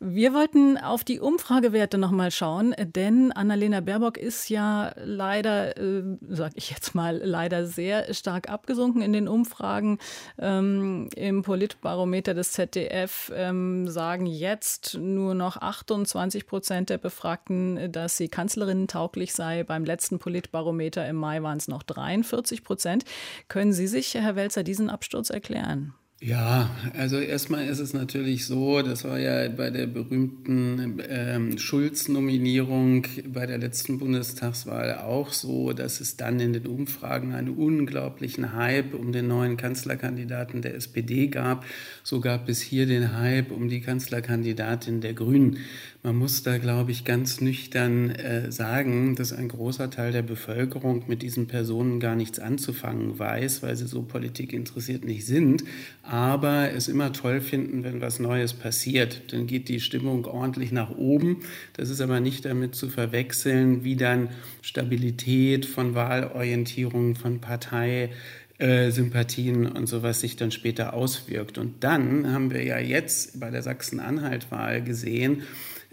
Wir 0.00 0.32
wollten 0.32 0.78
auf 0.78 1.04
die 1.04 1.20
Umfragewerte 1.20 1.98
noch 1.98 2.10
mal 2.10 2.30
schauen, 2.30 2.74
denn 2.78 3.30
Annalena 3.32 3.80
Baerbock 3.80 4.16
ist 4.16 4.48
ja 4.48 4.94
leider, 4.96 5.76
äh, 5.76 6.02
sag 6.28 6.52
ich 6.54 6.70
jetzt 6.70 6.94
mal, 6.94 7.20
leider 7.22 7.66
sehr 7.66 8.12
stark 8.14 8.48
abgesunken 8.48 9.02
in 9.02 9.12
den 9.12 9.28
Umfragen. 9.28 9.98
Ähm, 10.38 11.08
Im 11.14 11.42
Politbarometer 11.42 12.32
des 12.32 12.52
ZDF 12.52 13.30
ähm, 13.34 13.88
sagen 13.88 14.24
jetzt 14.24 14.94
nur 14.98 15.34
noch 15.34 15.58
28 15.58 16.46
Prozent 16.46 16.88
der 16.88 16.98
Befragten, 16.98 17.92
dass 17.92 18.16
sie 18.16 18.28
Kanzlerin 18.28 18.88
tauglich 18.88 19.34
sei. 19.34 19.62
Beim 19.62 19.84
letzten 19.84 20.18
Politbarometer 20.18 21.06
im 21.06 21.16
Mai 21.16 21.42
waren 21.42 21.58
es 21.58 21.68
noch 21.68 21.82
43 21.82 22.64
Prozent. 22.64 23.04
Können 23.48 23.74
Sie 23.74 23.86
sich, 23.86 24.14
Herr 24.14 24.36
Welzer, 24.36 24.62
diesen 24.62 24.88
Absturz 24.88 25.28
erklären? 25.28 25.94
Ja, 26.18 26.70
also 26.94 27.18
erstmal 27.18 27.66
ist 27.66 27.78
es 27.78 27.92
natürlich 27.92 28.46
so, 28.46 28.80
das 28.80 29.04
war 29.04 29.18
ja 29.18 29.50
bei 29.50 29.68
der 29.68 29.86
berühmten 29.86 30.98
ähm, 31.06 31.58
Schulz-Nominierung 31.58 33.06
bei 33.28 33.44
der 33.44 33.58
letzten 33.58 33.98
Bundestagswahl 33.98 34.94
auch 35.00 35.34
so, 35.34 35.74
dass 35.74 36.00
es 36.00 36.16
dann 36.16 36.40
in 36.40 36.54
den 36.54 36.66
Umfragen 36.68 37.34
einen 37.34 37.50
unglaublichen 37.50 38.54
Hype 38.54 38.94
um 38.94 39.12
den 39.12 39.28
neuen 39.28 39.58
Kanzlerkandidaten 39.58 40.62
der 40.62 40.74
SPD 40.76 41.26
gab. 41.26 41.66
So 42.02 42.20
gab 42.20 42.48
es 42.48 42.62
hier 42.62 42.86
den 42.86 43.18
Hype 43.18 43.50
um 43.50 43.68
die 43.68 43.82
Kanzlerkandidatin 43.82 45.02
der 45.02 45.12
Grünen. 45.12 45.58
Man 46.02 46.16
muss 46.16 46.44
da, 46.44 46.58
glaube 46.58 46.92
ich, 46.92 47.04
ganz 47.04 47.40
nüchtern 47.40 48.10
äh, 48.10 48.52
sagen, 48.52 49.16
dass 49.16 49.32
ein 49.32 49.48
großer 49.48 49.90
Teil 49.90 50.12
der 50.12 50.22
Bevölkerung 50.22 51.02
mit 51.08 51.20
diesen 51.20 51.48
Personen 51.48 51.98
gar 51.98 52.14
nichts 52.14 52.38
anzufangen 52.38 53.18
weiß, 53.18 53.64
weil 53.64 53.74
sie 53.74 53.88
so 53.88 54.02
Politik 54.02 54.52
interessiert 54.52 55.04
nicht 55.04 55.26
sind, 55.26 55.64
aber 56.08 56.72
es 56.72 56.88
immer 56.88 57.12
toll 57.12 57.40
finden, 57.40 57.82
wenn 57.82 58.00
was 58.00 58.18
Neues 58.20 58.54
passiert. 58.54 59.32
Dann 59.32 59.46
geht 59.46 59.68
die 59.68 59.80
Stimmung 59.80 60.24
ordentlich 60.24 60.72
nach 60.72 60.90
oben. 60.90 61.38
Das 61.72 61.90
ist 61.90 62.00
aber 62.00 62.20
nicht 62.20 62.44
damit 62.44 62.74
zu 62.74 62.88
verwechseln, 62.88 63.82
wie 63.84 63.96
dann 63.96 64.28
Stabilität 64.62 65.66
von 65.66 65.94
Wahlorientierung, 65.94 67.16
von 67.16 67.40
Partei, 67.40 68.10
äh, 68.58 68.90
Sympathien 68.90 69.66
und 69.66 69.86
sowas 69.86 70.20
sich 70.20 70.36
dann 70.36 70.50
später 70.50 70.94
auswirkt. 70.94 71.58
Und 71.58 71.84
dann 71.84 72.32
haben 72.32 72.50
wir 72.50 72.64
ja 72.64 72.78
jetzt 72.78 73.38
bei 73.40 73.50
der 73.50 73.62
Sachsen-Anhalt-Wahl 73.62 74.82
gesehen, 74.82 75.42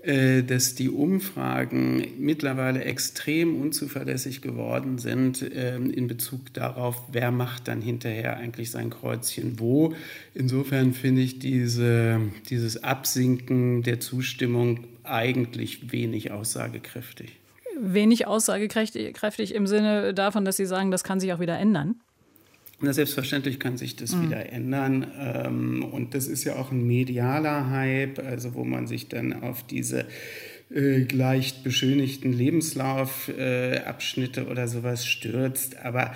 dass 0.06 0.76
die 0.76 0.90
Umfragen 0.90 2.06
mittlerweile 2.20 2.84
extrem 2.84 3.60
unzuverlässig 3.62 4.42
geworden 4.42 4.98
sind 4.98 5.46
ähm, 5.56 5.92
in 5.92 6.08
Bezug 6.08 6.54
darauf, 6.54 7.02
wer 7.12 7.32
macht 7.32 7.70
dann 7.70 7.82
hinterher 7.82 8.36
eigentlich 8.38 8.70
sein 8.70 8.90
Kreuzchen 8.90 9.60
wo. 9.60 9.94
Insofern 10.34 10.94
finde 10.94 11.22
ich 11.22 11.40
diese, 11.40 12.20
dieses 12.50 12.84
Absinken 12.84 13.84
der 13.84 14.02
Zustimmung 14.02 14.86
eigentlich 15.04 15.92
wenig 15.94 16.32
aussagekräftig. 16.32 17.38
Wenig 17.80 18.28
aussagekräftig 18.28 19.56
im 19.56 19.68
Sinne 19.68 20.14
davon, 20.14 20.46
dass 20.46 20.58
Sie 20.58 20.66
sagen, 20.66 20.92
das 20.92 21.04
kann 21.04 21.20
sich 21.20 21.34
auch 21.34 21.40
wieder 21.40 21.58
ändern? 21.58 21.96
Na, 22.84 22.92
selbstverständlich 22.92 23.62
kann 23.62 23.78
sich 23.78 23.96
das 23.96 24.14
mhm. 24.14 24.24
wieder 24.24 24.52
ändern. 24.52 25.08
Ähm, 25.18 25.86
und 25.86 26.16
das 26.16 26.28
ist 26.28 26.44
ja 26.44 26.58
auch 26.58 26.72
ein 26.72 26.86
medialer 26.86 27.70
Hype, 27.70 28.20
also 28.20 28.56
wo 28.56 28.66
man 28.66 28.88
sich 28.88 29.08
dann 29.08 29.42
auf 29.42 29.64
diese 29.64 30.04
äh, 30.70 31.04
leicht 31.04 31.64
beschönigten 31.64 32.34
Lebenslaufabschnitte 32.34 34.42
äh, 34.42 34.46
oder 34.46 34.68
sowas 34.68 35.06
stürzt. 35.06 35.78
Aber 35.78 36.14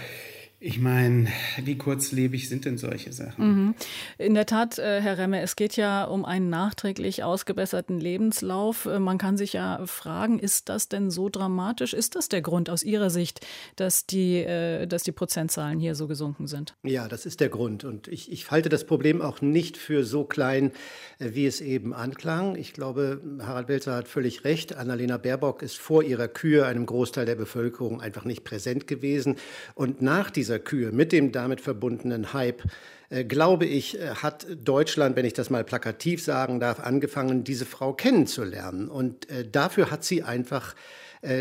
ich 0.59 0.79
meine, 0.79 1.27
wie 1.63 1.77
kurzlebig 1.77 2.49
sind 2.49 2.65
denn 2.65 2.79
solche 2.79 3.13
Sachen? 3.13 3.47
Mhm. 3.47 3.75
In 4.17 4.33
der 4.33 4.47
Tat, 4.47 4.79
äh, 4.79 5.01
Herr 5.01 5.19
Remme, 5.19 5.41
es 5.41 5.55
geht 5.55 5.77
ja 5.77 6.03
um 6.03 6.25
einen 6.25 6.49
nachträglich 6.49 7.23
ausgebesserten 7.23 7.99
Lebenslauf. 7.99 8.87
Äh, 8.87 8.99
man 8.99 9.19
kann 9.19 9.37
sich 9.37 9.53
ja 9.53 9.85
fragen, 9.85 10.39
ist 10.39 10.69
das 10.69 10.89
denn 10.89 11.11
so 11.11 11.29
dramatisch? 11.29 11.93
Ist 11.93 12.15
das 12.15 12.27
der 12.27 12.41
Grund 12.41 12.71
aus 12.71 12.81
Ihrer 12.81 13.11
Sicht, 13.11 13.45
dass 13.75 14.07
die, 14.07 14.37
äh, 14.37 14.87
dass 14.87 15.03
die 15.03 15.11
Prozentzahlen 15.11 15.79
hier 15.79 15.93
so 15.93 16.07
gesunken 16.07 16.47
sind? 16.47 16.75
Ja, 16.81 17.07
das 17.07 17.27
ist 17.27 17.39
der 17.39 17.49
Grund. 17.49 17.83
Und 17.83 18.07
ich, 18.07 18.31
ich 18.31 18.49
halte 18.49 18.69
das 18.69 18.85
Problem 18.85 19.21
auch 19.21 19.41
nicht 19.41 19.77
für 19.77 20.03
so 20.03 20.23
klein, 20.23 20.71
wie 21.19 21.45
es 21.45 21.61
eben 21.61 21.93
anklang. 21.93 22.55
Ich 22.55 22.73
glaube, 22.73 23.21
Harald 23.41 23.67
Welzer 23.67 23.95
hat 23.95 24.07
völlig 24.07 24.43
recht. 24.43 24.75
Annalena 24.75 25.17
Baerbock 25.17 25.61
ist 25.61 25.77
vor 25.77 26.01
ihrer 26.01 26.27
Kür 26.27 26.65
einem 26.65 26.87
Großteil 26.87 27.27
der 27.27 27.35
Bevölkerung 27.35 28.01
einfach 28.01 28.25
nicht 28.25 28.43
präsent 28.43 28.87
gewesen. 28.87 29.35
Und 29.75 30.01
nach 30.01 30.31
dieser 30.31 30.46
dieser 30.47 30.59
Kühe, 30.59 30.91
mit 30.93 31.11
dem 31.11 31.33
damit 31.33 31.59
verbundenen 31.59 32.31
Hype, 32.31 32.63
äh, 33.09 33.25
glaube 33.25 33.65
ich, 33.65 33.99
äh, 33.99 34.15
hat 34.15 34.47
Deutschland, 34.63 35.15
wenn 35.15 35.25
ich 35.25 35.33
das 35.33 35.49
mal 35.49 35.63
plakativ 35.63 36.23
sagen 36.23 36.59
darf, 36.61 36.79
angefangen, 36.79 37.43
diese 37.43 37.65
Frau 37.65 37.93
kennenzulernen. 37.93 38.87
Und 38.87 39.29
äh, 39.29 39.45
dafür 39.49 39.91
hat 39.91 40.03
sie 40.03 40.23
einfach 40.23 40.75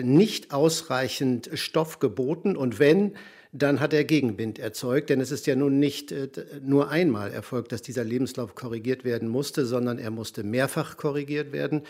nicht 0.02 0.54
ausreichend 0.54 1.50
Stoff 1.52 1.98
geboten. 1.98 2.56
Und 2.56 2.78
wenn, 2.78 3.12
dann 3.52 3.78
hat 3.78 3.92
er 3.92 4.04
Gegenwind 4.04 4.58
erzeugt. 4.58 5.10
Denn 5.10 5.20
es 5.20 5.30
ist 5.30 5.46
ja 5.46 5.54
nun 5.54 5.78
nicht 5.78 6.14
nur 6.62 6.90
einmal 6.90 7.30
erfolgt, 7.30 7.72
dass 7.72 7.82
dieser 7.82 8.02
Lebenslauf 8.02 8.54
korrigiert 8.54 9.04
werden 9.04 9.28
musste, 9.28 9.66
sondern 9.66 9.98
er 9.98 10.10
musste 10.10 10.44
mehrfach 10.44 10.96
korrigiert 10.96 11.52
werden. 11.52 11.82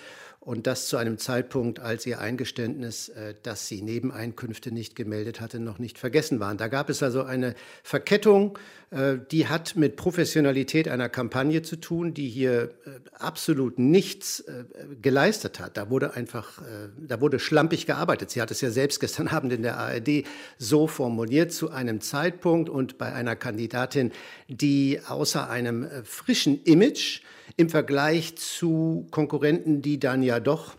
Und 0.46 0.68
das 0.68 0.86
zu 0.86 0.96
einem 0.96 1.18
Zeitpunkt, 1.18 1.80
als 1.80 2.06
ihr 2.06 2.20
Eingeständnis, 2.20 3.08
äh, 3.08 3.34
dass 3.42 3.66
sie 3.66 3.82
Nebeneinkünfte 3.82 4.70
nicht 4.70 4.94
gemeldet 4.94 5.40
hatte, 5.40 5.58
noch 5.58 5.80
nicht 5.80 5.98
vergessen 5.98 6.38
waren. 6.38 6.56
Da 6.56 6.68
gab 6.68 6.88
es 6.88 7.02
also 7.02 7.24
eine 7.24 7.56
Verkettung, 7.82 8.56
äh, 8.92 9.16
die 9.32 9.48
hat 9.48 9.74
mit 9.74 9.96
Professionalität 9.96 10.86
einer 10.86 11.08
Kampagne 11.08 11.62
zu 11.62 11.74
tun, 11.74 12.14
die 12.14 12.28
hier 12.28 12.62
äh, 12.62 12.90
absolut 13.18 13.80
nichts 13.80 14.44
geleistet 15.02 15.58
hat. 15.58 15.76
Da 15.76 15.90
wurde 15.90 16.14
einfach, 16.14 16.62
da 16.96 17.20
wurde 17.20 17.40
schlampig 17.40 17.86
gearbeitet. 17.86 18.30
Sie 18.30 18.40
hat 18.40 18.50
es 18.52 18.60
ja 18.60 18.70
selbst 18.70 19.00
gestern 19.00 19.26
Abend 19.36 19.52
in 19.52 19.62
der 19.62 19.78
ARD 19.78 20.22
so 20.58 20.86
formuliert, 20.86 21.50
zu 21.50 21.70
einem 21.70 22.00
Zeitpunkt 22.00 22.68
und 22.68 22.98
bei 22.98 23.12
einer 23.12 23.34
Kandidatin, 23.34 24.12
die 24.48 25.00
außer 25.08 25.50
einem 25.50 25.88
frischen 26.04 26.62
Image, 26.62 27.22
im 27.56 27.68
Vergleich 27.70 28.36
zu 28.36 29.06
Konkurrenten, 29.10 29.82
die 29.82 29.98
dann 29.98 30.22
ja 30.22 30.40
doch 30.40 30.76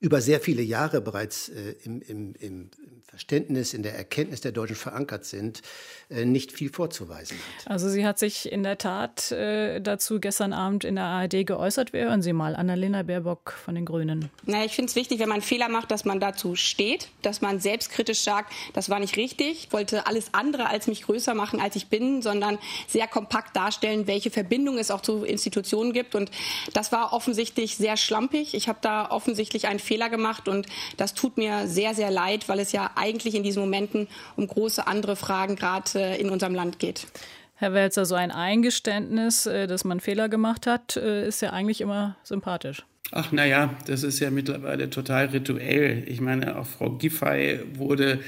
über 0.00 0.20
sehr 0.20 0.40
viele 0.40 0.62
Jahre 0.62 1.00
bereits 1.00 1.48
äh, 1.48 1.74
im, 1.82 2.00
im, 2.02 2.34
im 2.38 2.70
Verständnis, 3.18 3.74
in 3.74 3.82
der 3.82 3.96
Erkenntnis 3.96 4.42
der 4.42 4.52
Deutschen 4.52 4.76
verankert 4.76 5.24
sind, 5.24 5.62
äh, 6.08 6.24
nicht 6.24 6.52
viel 6.52 6.70
vorzuweisen 6.70 7.36
hat. 7.36 7.72
Also 7.72 7.88
sie 7.88 8.06
hat 8.06 8.16
sich 8.16 8.52
in 8.52 8.62
der 8.62 8.78
Tat 8.78 9.32
äh, 9.32 9.80
dazu 9.80 10.20
gestern 10.20 10.52
Abend 10.52 10.84
in 10.84 10.94
der 10.94 11.04
ARD 11.04 11.44
geäußert. 11.44 11.92
Wir 11.92 12.04
hören 12.04 12.22
Sie 12.22 12.32
mal, 12.32 12.54
Annalena 12.54 13.02
Baerbock 13.02 13.54
von 13.64 13.74
den 13.74 13.86
Grünen. 13.86 14.30
Naja, 14.44 14.64
ich 14.64 14.76
finde 14.76 14.90
es 14.90 14.94
wichtig, 14.94 15.18
wenn 15.18 15.28
man 15.28 15.42
Fehler 15.42 15.68
macht, 15.68 15.90
dass 15.90 16.04
man 16.04 16.20
dazu 16.20 16.54
steht, 16.54 17.08
dass 17.22 17.40
man 17.40 17.58
selbstkritisch 17.58 18.20
sagt, 18.20 18.52
das 18.72 18.88
war 18.88 19.00
nicht 19.00 19.16
richtig, 19.16 19.64
ich 19.64 19.72
wollte 19.72 20.06
alles 20.06 20.32
andere 20.32 20.68
als 20.68 20.86
mich 20.86 21.02
größer 21.02 21.34
machen, 21.34 21.60
als 21.60 21.74
ich 21.74 21.88
bin, 21.88 22.22
sondern 22.22 22.56
sehr 22.86 23.08
kompakt 23.08 23.56
darstellen, 23.56 24.06
welche 24.06 24.30
Verbindung 24.30 24.78
es 24.78 24.92
auch 24.92 25.00
zu 25.00 25.24
Institutionen 25.24 25.92
gibt. 25.92 26.14
Und 26.14 26.30
das 26.72 26.92
war 26.92 27.12
offensichtlich 27.12 27.76
sehr 27.76 27.96
schlampig. 27.96 28.54
Ich 28.54 28.68
habe 28.68 28.78
da 28.80 29.10
offensichtlich 29.10 29.66
einen 29.66 29.80
Fehler 29.80 30.08
gemacht 30.08 30.46
und 30.46 30.68
das 30.96 31.14
tut 31.14 31.36
mir 31.36 31.66
sehr, 31.66 31.96
sehr 31.96 32.12
leid, 32.12 32.48
weil 32.48 32.60
es 32.60 32.70
ja 32.70 32.92
eigentlich 32.94 33.07
in 33.08 33.42
diesen 33.42 33.60
Momenten 33.60 34.08
um 34.36 34.46
große 34.46 34.86
andere 34.86 35.16
Fragen 35.16 35.56
gerade 35.56 35.90
äh, 35.94 36.20
in 36.20 36.30
unserem 36.30 36.54
Land 36.54 36.78
geht. 36.78 37.06
Herr 37.54 37.72
Welzer, 37.72 38.06
so 38.06 38.14
ein 38.14 38.30
Eingeständnis, 38.30 39.46
äh, 39.46 39.66
dass 39.66 39.84
man 39.84 40.00
Fehler 40.00 40.28
gemacht 40.28 40.66
hat, 40.66 40.96
äh, 40.96 41.26
ist 41.26 41.42
ja 41.42 41.50
eigentlich 41.50 41.80
immer 41.80 42.16
sympathisch. 42.22 42.84
Ach 43.10 43.32
naja, 43.32 43.74
das 43.86 44.02
ist 44.02 44.20
ja 44.20 44.30
mittlerweile 44.30 44.90
total 44.90 45.26
rituell. 45.26 46.04
Ich 46.06 46.20
meine, 46.20 46.58
auch 46.58 46.66
Frau 46.66 46.90
Giffey 46.90 47.60
wurde 47.74 48.20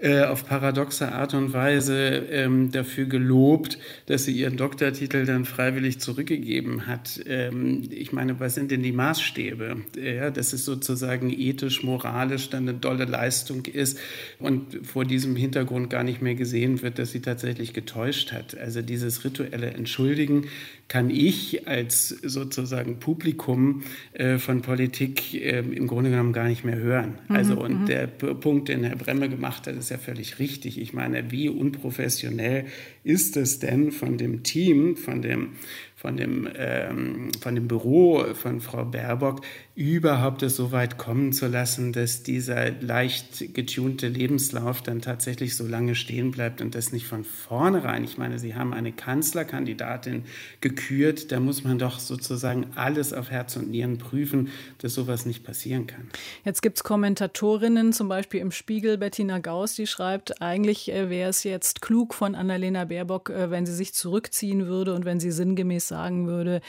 äh, 0.00 0.24
auf 0.24 0.46
paradoxe 0.46 1.12
Art 1.12 1.34
und 1.34 1.52
Weise 1.52 2.22
ähm, 2.30 2.70
dafür 2.72 3.04
gelobt, 3.04 3.78
dass 4.06 4.24
sie 4.24 4.32
ihren 4.32 4.56
Doktortitel 4.56 5.26
dann 5.26 5.44
freiwillig 5.44 6.00
zurückgegeben 6.00 6.86
hat. 6.86 7.20
Ähm, 7.26 7.82
ich 7.90 8.12
meine, 8.12 8.40
was 8.40 8.54
sind 8.54 8.70
denn 8.70 8.82
die 8.82 8.92
Maßstäbe? 8.92 9.76
Ja, 10.02 10.30
dass 10.30 10.54
es 10.54 10.64
sozusagen 10.64 11.30
ethisch, 11.30 11.82
moralisch 11.82 12.48
dann 12.48 12.68
eine 12.68 12.78
dolle 12.78 13.04
Leistung 13.04 13.66
ist 13.66 13.98
und 14.38 14.86
vor 14.86 15.04
diesem 15.04 15.36
Hintergrund 15.36 15.90
gar 15.90 16.02
nicht 16.02 16.22
mehr 16.22 16.34
gesehen 16.34 16.80
wird, 16.80 16.98
dass 16.98 17.12
sie 17.12 17.20
tatsächlich 17.20 17.74
getäuscht 17.74 18.32
hat. 18.32 18.56
Also 18.56 18.80
dieses 18.80 19.24
rituelle 19.24 19.68
Entschuldigen 19.68 20.46
kann 20.88 21.08
ich 21.08 21.68
als 21.68 22.08
sozusagen 22.08 22.98
Publikum 22.98 23.84
äh, 24.12 24.38
von 24.38 24.60
Politik 24.60 25.34
äh, 25.34 25.60
im 25.60 25.86
Grunde 25.86 26.10
genommen 26.10 26.32
gar 26.32 26.48
nicht 26.48 26.64
mehr 26.64 26.78
hören. 26.78 27.18
Mhm, 27.28 27.36
also 27.36 27.60
und 27.60 27.82
mhm. 27.82 27.86
der 27.86 28.06
Punkt, 28.08 28.68
den 28.68 28.82
Herr 28.82 28.96
Bremme 28.96 29.28
gemacht 29.28 29.68
hat, 29.68 29.76
ist 29.76 29.89
ja 29.90 29.98
völlig 29.98 30.38
richtig. 30.38 30.80
Ich 30.80 30.92
meine, 30.92 31.30
wie 31.30 31.48
unprofessionell 31.48 32.66
ist 33.04 33.36
es 33.36 33.58
denn 33.58 33.92
von 33.92 34.18
dem 34.18 34.42
Team, 34.42 34.96
von 34.96 35.22
dem 35.22 35.52
von 36.00 36.16
dem, 36.16 36.48
ähm, 36.56 37.28
von 37.42 37.54
dem 37.54 37.68
Büro 37.68 38.24
von 38.32 38.62
Frau 38.62 38.86
Baerbock 38.86 39.42
überhaupt 39.80 40.42
es 40.42 40.56
so 40.56 40.72
weit 40.72 40.98
kommen 40.98 41.32
zu 41.32 41.46
lassen, 41.46 41.94
dass 41.94 42.22
dieser 42.22 42.70
leicht 42.82 43.54
getunte 43.54 44.08
Lebenslauf 44.08 44.82
dann 44.82 45.00
tatsächlich 45.00 45.56
so 45.56 45.66
lange 45.66 45.94
stehen 45.94 46.32
bleibt 46.32 46.60
und 46.60 46.74
das 46.74 46.92
nicht 46.92 47.06
von 47.06 47.24
vornherein. 47.24 48.04
Ich 48.04 48.18
meine, 48.18 48.38
Sie 48.38 48.54
haben 48.54 48.74
eine 48.74 48.92
Kanzlerkandidatin 48.92 50.24
gekürt, 50.60 51.32
da 51.32 51.40
muss 51.40 51.64
man 51.64 51.78
doch 51.78 51.98
sozusagen 51.98 52.66
alles 52.74 53.14
auf 53.14 53.30
Herz 53.30 53.56
und 53.56 53.70
Nieren 53.70 53.96
prüfen, 53.96 54.50
dass 54.82 54.92
sowas 54.92 55.24
nicht 55.24 55.44
passieren 55.44 55.86
kann. 55.86 56.10
Jetzt 56.44 56.60
gibt 56.60 56.76
es 56.76 56.84
Kommentatorinnen, 56.84 57.94
zum 57.94 58.10
Beispiel 58.10 58.40
im 58.40 58.50
Spiegel 58.50 58.98
Bettina 58.98 59.38
Gauss, 59.38 59.76
die 59.76 59.86
schreibt, 59.86 60.42
eigentlich 60.42 60.92
äh, 60.92 61.08
wäre 61.08 61.30
es 61.30 61.42
jetzt 61.42 61.80
klug 61.80 62.12
von 62.12 62.34
Annalena 62.34 62.84
Baerbock, 62.84 63.30
äh, 63.30 63.50
wenn 63.50 63.64
sie 63.64 63.74
sich 63.74 63.94
zurückziehen 63.94 64.66
würde 64.66 64.92
und 64.94 65.06
wenn 65.06 65.20
sie 65.20 65.30
sinngemäß 65.30 65.88
sagen 65.88 66.26
würde, 66.26 66.60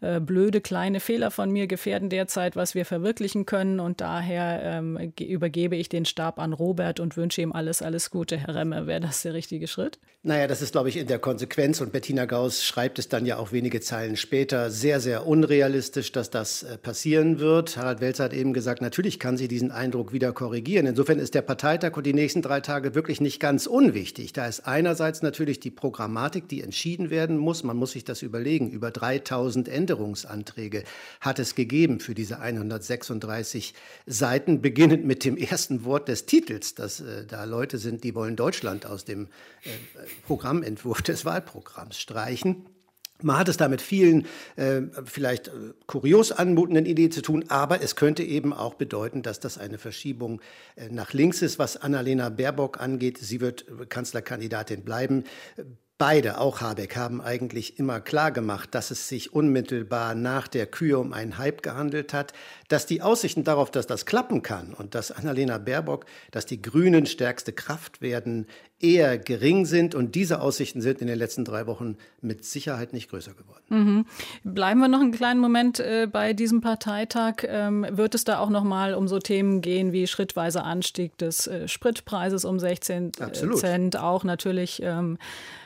äh, 0.00 0.20
blöde 0.20 0.60
kleine 0.60 1.00
Fehler 1.00 1.32
von 1.32 1.50
mir 1.50 1.66
gefährden 1.66 2.08
derzeit, 2.08 2.51
was 2.56 2.74
wir 2.74 2.84
verwirklichen 2.84 3.46
können. 3.46 3.80
Und 3.80 4.00
daher 4.00 4.60
ähm, 4.62 5.12
übergebe 5.18 5.76
ich 5.76 5.88
den 5.88 6.04
Stab 6.04 6.38
an 6.38 6.52
Robert 6.52 7.00
und 7.00 7.16
wünsche 7.16 7.40
ihm 7.42 7.52
alles, 7.52 7.82
alles 7.82 8.10
Gute, 8.10 8.36
Herr 8.36 8.54
Remme. 8.54 8.86
Wäre 8.86 9.00
das 9.00 9.22
der 9.22 9.34
richtige 9.34 9.66
Schritt? 9.68 9.98
Naja, 10.24 10.46
das 10.46 10.62
ist, 10.62 10.70
glaube 10.70 10.88
ich, 10.88 10.96
in 10.98 11.08
der 11.08 11.18
Konsequenz. 11.18 11.80
Und 11.80 11.90
Bettina 11.90 12.26
Gauss 12.26 12.62
schreibt 12.64 13.00
es 13.00 13.08
dann 13.08 13.26
ja 13.26 13.38
auch 13.38 13.50
wenige 13.50 13.80
Zeilen 13.80 14.16
später. 14.16 14.70
Sehr, 14.70 15.00
sehr 15.00 15.26
unrealistisch, 15.26 16.12
dass 16.12 16.30
das 16.30 16.62
äh, 16.62 16.78
passieren 16.78 17.40
wird. 17.40 17.76
Harald 17.76 18.00
Welzer 18.00 18.24
hat 18.24 18.32
eben 18.32 18.52
gesagt, 18.52 18.82
natürlich 18.82 19.18
kann 19.18 19.36
sie 19.36 19.48
diesen 19.48 19.72
Eindruck 19.72 20.12
wieder 20.12 20.32
korrigieren. 20.32 20.86
Insofern 20.86 21.18
ist 21.18 21.34
der 21.34 21.42
Parteitag 21.42 21.96
und 21.96 22.06
die 22.06 22.14
nächsten 22.14 22.40
drei 22.40 22.60
Tage 22.60 22.94
wirklich 22.94 23.20
nicht 23.20 23.40
ganz 23.40 23.66
unwichtig. 23.66 24.32
Da 24.32 24.46
ist 24.46 24.60
einerseits 24.60 25.22
natürlich 25.22 25.58
die 25.58 25.72
Programmatik, 25.72 26.48
die 26.48 26.62
entschieden 26.62 27.10
werden 27.10 27.36
muss. 27.36 27.64
Man 27.64 27.76
muss 27.76 27.90
sich 27.90 28.04
das 28.04 28.22
überlegen. 28.22 28.70
Über 28.70 28.92
3000 28.92 29.68
Änderungsanträge 29.68 30.84
hat 31.20 31.40
es 31.40 31.56
gegeben 31.56 31.98
für 31.98 32.14
diese 32.14 32.31
136 32.40 33.74
Seiten, 34.06 34.62
beginnend 34.62 35.04
mit 35.04 35.24
dem 35.24 35.36
ersten 35.36 35.84
Wort 35.84 36.08
des 36.08 36.26
Titels, 36.26 36.74
dass 36.74 37.00
äh, 37.00 37.26
da 37.26 37.44
Leute 37.44 37.78
sind, 37.78 38.04
die 38.04 38.14
wollen 38.14 38.36
Deutschland 38.36 38.86
aus 38.86 39.04
dem 39.04 39.26
äh, 39.64 39.68
Programmentwurf 40.26 41.02
des 41.02 41.24
Wahlprogramms 41.24 41.98
streichen. 41.98 42.66
Man 43.22 43.38
hat 43.38 43.48
es 43.48 43.56
da 43.56 43.68
mit 43.68 43.80
vielen 43.80 44.26
äh, 44.56 44.82
vielleicht 45.04 45.48
äh, 45.48 45.52
kurios 45.86 46.32
anmutenden 46.32 46.86
Ideen 46.86 47.12
zu 47.12 47.22
tun, 47.22 47.44
aber 47.48 47.80
es 47.82 47.96
könnte 47.96 48.22
eben 48.22 48.52
auch 48.52 48.74
bedeuten, 48.74 49.22
dass 49.22 49.40
das 49.40 49.58
eine 49.58 49.78
Verschiebung 49.78 50.40
äh, 50.76 50.88
nach 50.88 51.12
links 51.12 51.42
ist, 51.42 51.58
was 51.58 51.76
Annalena 51.76 52.28
Baerbock 52.28 52.80
angeht. 52.80 53.18
Sie 53.18 53.40
wird 53.40 53.66
äh, 53.68 53.86
Kanzlerkandidatin 53.86 54.82
bleiben. 54.82 55.24
Beide, 56.02 56.40
auch 56.40 56.60
Habeck, 56.60 56.96
haben 56.96 57.20
eigentlich 57.20 57.78
immer 57.78 58.00
klar 58.00 58.32
gemacht, 58.32 58.70
dass 58.74 58.90
es 58.90 59.06
sich 59.06 59.32
unmittelbar 59.32 60.16
nach 60.16 60.48
der 60.48 60.66
Kühe 60.66 60.98
um 60.98 61.12
einen 61.12 61.38
Hype 61.38 61.62
gehandelt 61.62 62.12
hat, 62.12 62.32
dass 62.66 62.86
die 62.86 63.02
Aussichten 63.02 63.44
darauf, 63.44 63.70
dass 63.70 63.86
das 63.86 64.04
klappen 64.04 64.42
kann 64.42 64.74
und 64.74 64.96
dass 64.96 65.12
Annalena 65.12 65.58
Baerbock, 65.58 66.06
dass 66.32 66.44
die 66.44 66.60
Grünen 66.60 67.06
stärkste 67.06 67.52
Kraft 67.52 68.02
werden, 68.02 68.48
eher 68.80 69.16
gering 69.16 69.64
sind. 69.64 69.94
Und 69.94 70.16
diese 70.16 70.40
Aussichten 70.40 70.80
sind 70.80 71.00
in 71.00 71.06
den 71.06 71.16
letzten 71.16 71.44
drei 71.44 71.68
Wochen 71.68 71.96
mit 72.20 72.44
Sicherheit 72.44 72.92
nicht 72.92 73.08
größer 73.08 73.34
geworden. 73.34 73.62
Mhm. 73.68 74.06
Bleiben 74.42 74.80
wir 74.80 74.88
noch 74.88 75.02
einen 75.02 75.12
kleinen 75.12 75.38
Moment 75.38 75.78
äh, 75.78 76.08
bei 76.10 76.32
diesem 76.32 76.62
Parteitag. 76.62 77.44
Ähm, 77.46 77.86
wird 77.88 78.16
es 78.16 78.24
da 78.24 78.40
auch 78.40 78.50
noch 78.50 78.64
mal 78.64 78.94
um 78.94 79.06
so 79.06 79.20
Themen 79.20 79.60
gehen 79.60 79.92
wie 79.92 80.08
schrittweiser 80.08 80.64
Anstieg 80.64 81.16
des 81.18 81.46
äh, 81.46 81.68
Spritpreises 81.68 82.44
um 82.44 82.58
16 82.58 83.12
Absolut. 83.20 83.58
Cent, 83.58 83.96
auch 83.96 84.24
natürlich 84.24 84.82
ähm, 84.82 85.16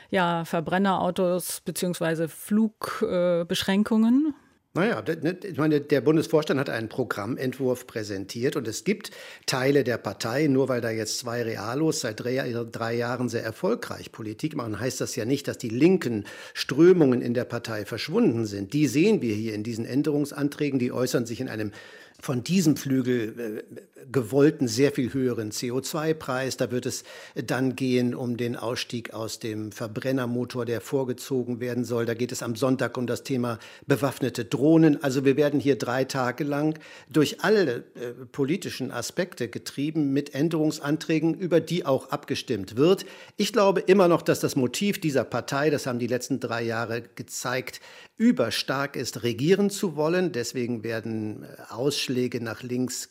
ja, 0.09 0.45
Verbrennerautos 0.45 1.61
bzw. 1.61 2.27
Flugbeschränkungen? 2.27 4.33
Äh, 4.35 4.47
naja, 4.77 5.01
ne, 5.01 5.35
ich 5.41 5.57
meine, 5.57 5.81
der 5.81 6.01
Bundesvorstand 6.01 6.59
hat 6.59 6.69
einen 6.69 6.87
Programmentwurf 6.87 7.87
präsentiert 7.87 8.55
und 8.55 8.67
es 8.67 8.83
gibt 8.83 9.09
Teile 9.47 9.83
der 9.83 9.97
Partei, 9.97 10.45
nur 10.45 10.69
weil 10.69 10.81
da 10.81 10.91
jetzt 10.91 11.17
zwei 11.17 11.41
Realos 11.41 12.01
seit 12.01 12.19
drei, 12.19 12.53
drei, 12.71 12.93
Jahren 12.93 13.27
sehr 13.27 13.43
erfolgreich 13.43 14.11
Politik 14.11 14.55
machen, 14.55 14.79
heißt 14.79 15.01
das 15.01 15.15
ja 15.15 15.25
nicht, 15.25 15.47
dass 15.47 15.57
die 15.57 15.69
linken 15.69 16.25
Strömungen 16.53 17.23
in 17.23 17.33
der 17.33 17.45
Partei 17.45 17.85
verschwunden 17.85 18.45
sind. 18.45 18.73
Die 18.73 18.87
sehen 18.87 19.23
wir 19.23 19.33
hier 19.33 19.55
in 19.55 19.63
diesen 19.63 19.83
Änderungsanträgen, 19.83 20.77
die 20.77 20.91
äußern 20.91 21.25
sich 21.25 21.41
in 21.41 21.49
einem 21.49 21.71
von 22.19 22.43
diesem 22.43 22.77
Flügel 22.77 23.63
äh, 23.65 23.96
gewollten 24.11 24.67
sehr 24.67 24.91
viel 24.91 25.13
höheren 25.13 25.51
CO2-Preis. 25.51 26.57
Da 26.57 26.71
wird 26.71 26.85
es 26.85 27.03
dann 27.35 27.75
gehen 27.75 28.15
um 28.15 28.37
den 28.37 28.55
Ausstieg 28.55 29.13
aus 29.13 29.39
dem 29.39 29.71
Verbrennermotor, 29.71 30.65
der 30.65 30.81
vorgezogen 30.81 31.59
werden 31.59 31.83
soll. 31.83 32.05
Da 32.05 32.13
geht 32.13 32.31
es 32.31 32.43
am 32.43 32.55
Sonntag 32.55 32.97
um 32.97 33.07
das 33.07 33.23
Thema 33.23 33.59
bewaffnete 33.85 34.45
Drohnen. 34.45 35.03
Also 35.03 35.25
wir 35.25 35.37
werden 35.37 35.59
hier 35.59 35.77
drei 35.77 36.03
Tage 36.05 36.43
lang 36.43 36.77
durch 37.09 37.41
alle 37.43 37.83
äh, 37.95 38.11
politischen 38.31 38.91
Aspekte 38.91 39.47
getrieben 39.47 40.13
mit 40.13 40.33
Änderungsanträgen, 40.33 41.33
über 41.33 41.59
die 41.59 41.85
auch 41.85 42.09
abgestimmt 42.09 42.77
wird. 42.77 43.05
Ich 43.35 43.53
glaube 43.53 43.81
immer 43.81 44.07
noch, 44.07 44.21
dass 44.21 44.39
das 44.39 44.55
Motiv 44.55 44.99
dieser 45.01 45.23
Partei, 45.23 45.69
das 45.69 45.85
haben 45.85 45.99
die 45.99 46.07
letzten 46.07 46.39
drei 46.39 46.63
Jahre 46.63 47.03
gezeigt, 47.15 47.81
überstark 48.17 48.95
ist, 48.95 49.23
regieren 49.23 49.69
zu 49.69 49.95
wollen. 49.95 50.31
Deswegen 50.31 50.83
werden 50.83 51.43
äh, 51.43 51.73
Ausschläge 51.73 52.41
nach 52.41 52.63
links 52.63 53.09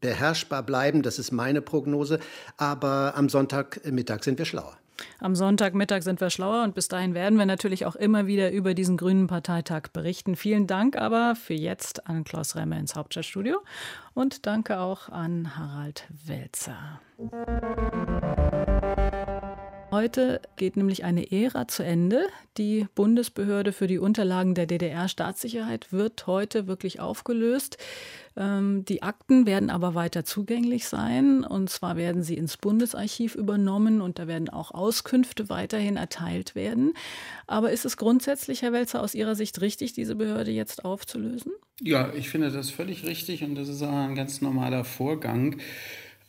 beherrschbar 0.00 0.62
bleiben. 0.62 1.02
Das 1.02 1.18
ist 1.18 1.32
meine 1.32 1.62
Prognose. 1.62 2.20
Aber 2.56 3.14
am 3.16 3.28
Sonntagmittag 3.28 4.24
sind 4.24 4.38
wir 4.38 4.46
schlauer. 4.46 4.76
Am 5.18 5.34
Sonntagmittag 5.34 6.02
sind 6.02 6.20
wir 6.20 6.30
schlauer 6.30 6.62
und 6.62 6.74
bis 6.74 6.88
dahin 6.88 7.14
werden 7.14 7.38
wir 7.38 7.46
natürlich 7.46 7.84
auch 7.84 7.96
immer 7.96 8.26
wieder 8.26 8.52
über 8.52 8.74
diesen 8.74 8.96
Grünen 8.96 9.26
Parteitag 9.26 9.88
berichten. 9.92 10.36
Vielen 10.36 10.66
Dank 10.66 10.96
aber 10.96 11.34
für 11.34 11.54
jetzt 11.54 12.06
an 12.06 12.24
Klaus 12.24 12.54
Remme 12.54 12.78
ins 12.78 12.94
Hauptstadtstudio 12.94 13.58
und 14.14 14.46
danke 14.46 14.78
auch 14.78 15.08
an 15.08 15.56
Harald 15.56 16.06
Welzer. 16.26 17.00
Heute 19.94 20.40
geht 20.56 20.76
nämlich 20.76 21.04
eine 21.04 21.30
Ära 21.30 21.68
zu 21.68 21.84
Ende. 21.84 22.26
Die 22.58 22.88
Bundesbehörde 22.96 23.72
für 23.72 23.86
die 23.86 23.98
Unterlagen 23.98 24.56
der 24.56 24.66
DDR-Staatssicherheit 24.66 25.92
wird 25.92 26.26
heute 26.26 26.66
wirklich 26.66 26.98
aufgelöst. 26.98 27.78
Ähm, 28.36 28.84
die 28.84 29.04
Akten 29.04 29.46
werden 29.46 29.70
aber 29.70 29.94
weiter 29.94 30.24
zugänglich 30.24 30.88
sein. 30.88 31.44
Und 31.44 31.70
zwar 31.70 31.96
werden 31.96 32.24
sie 32.24 32.34
ins 32.36 32.56
Bundesarchiv 32.56 33.36
übernommen 33.36 34.00
und 34.00 34.18
da 34.18 34.26
werden 34.26 34.48
auch 34.48 34.72
Auskünfte 34.72 35.48
weiterhin 35.48 35.96
erteilt 35.96 36.56
werden. 36.56 36.94
Aber 37.46 37.70
ist 37.70 37.84
es 37.84 37.96
grundsätzlich, 37.96 38.62
Herr 38.62 38.72
Welzer, 38.72 39.00
aus 39.00 39.14
Ihrer 39.14 39.36
Sicht 39.36 39.60
richtig, 39.60 39.92
diese 39.92 40.16
Behörde 40.16 40.50
jetzt 40.50 40.84
aufzulösen? 40.84 41.52
Ja, 41.80 42.12
ich 42.14 42.30
finde 42.30 42.50
das 42.50 42.70
völlig 42.70 43.04
richtig 43.04 43.44
und 43.44 43.54
das 43.54 43.68
ist 43.68 43.82
auch 43.82 43.92
ein 43.92 44.16
ganz 44.16 44.40
normaler 44.40 44.84
Vorgang. 44.84 45.60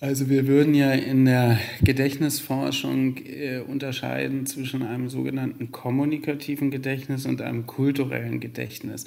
Also 0.01 0.29
wir 0.29 0.45
würden 0.45 0.73
ja 0.73 0.91
in 0.91 1.23
der 1.23 1.57
Gedächtnisforschung 1.81 3.15
äh, 3.17 3.59
unterscheiden 3.59 4.45
zwischen 4.45 4.83
einem 4.83 5.07
sogenannten 5.07 5.71
kommunikativen 5.71 6.69
Gedächtnis 6.69 7.25
und 7.25 7.41
einem 7.41 7.65
kulturellen 7.65 8.41
Gedächtnis. 8.41 9.05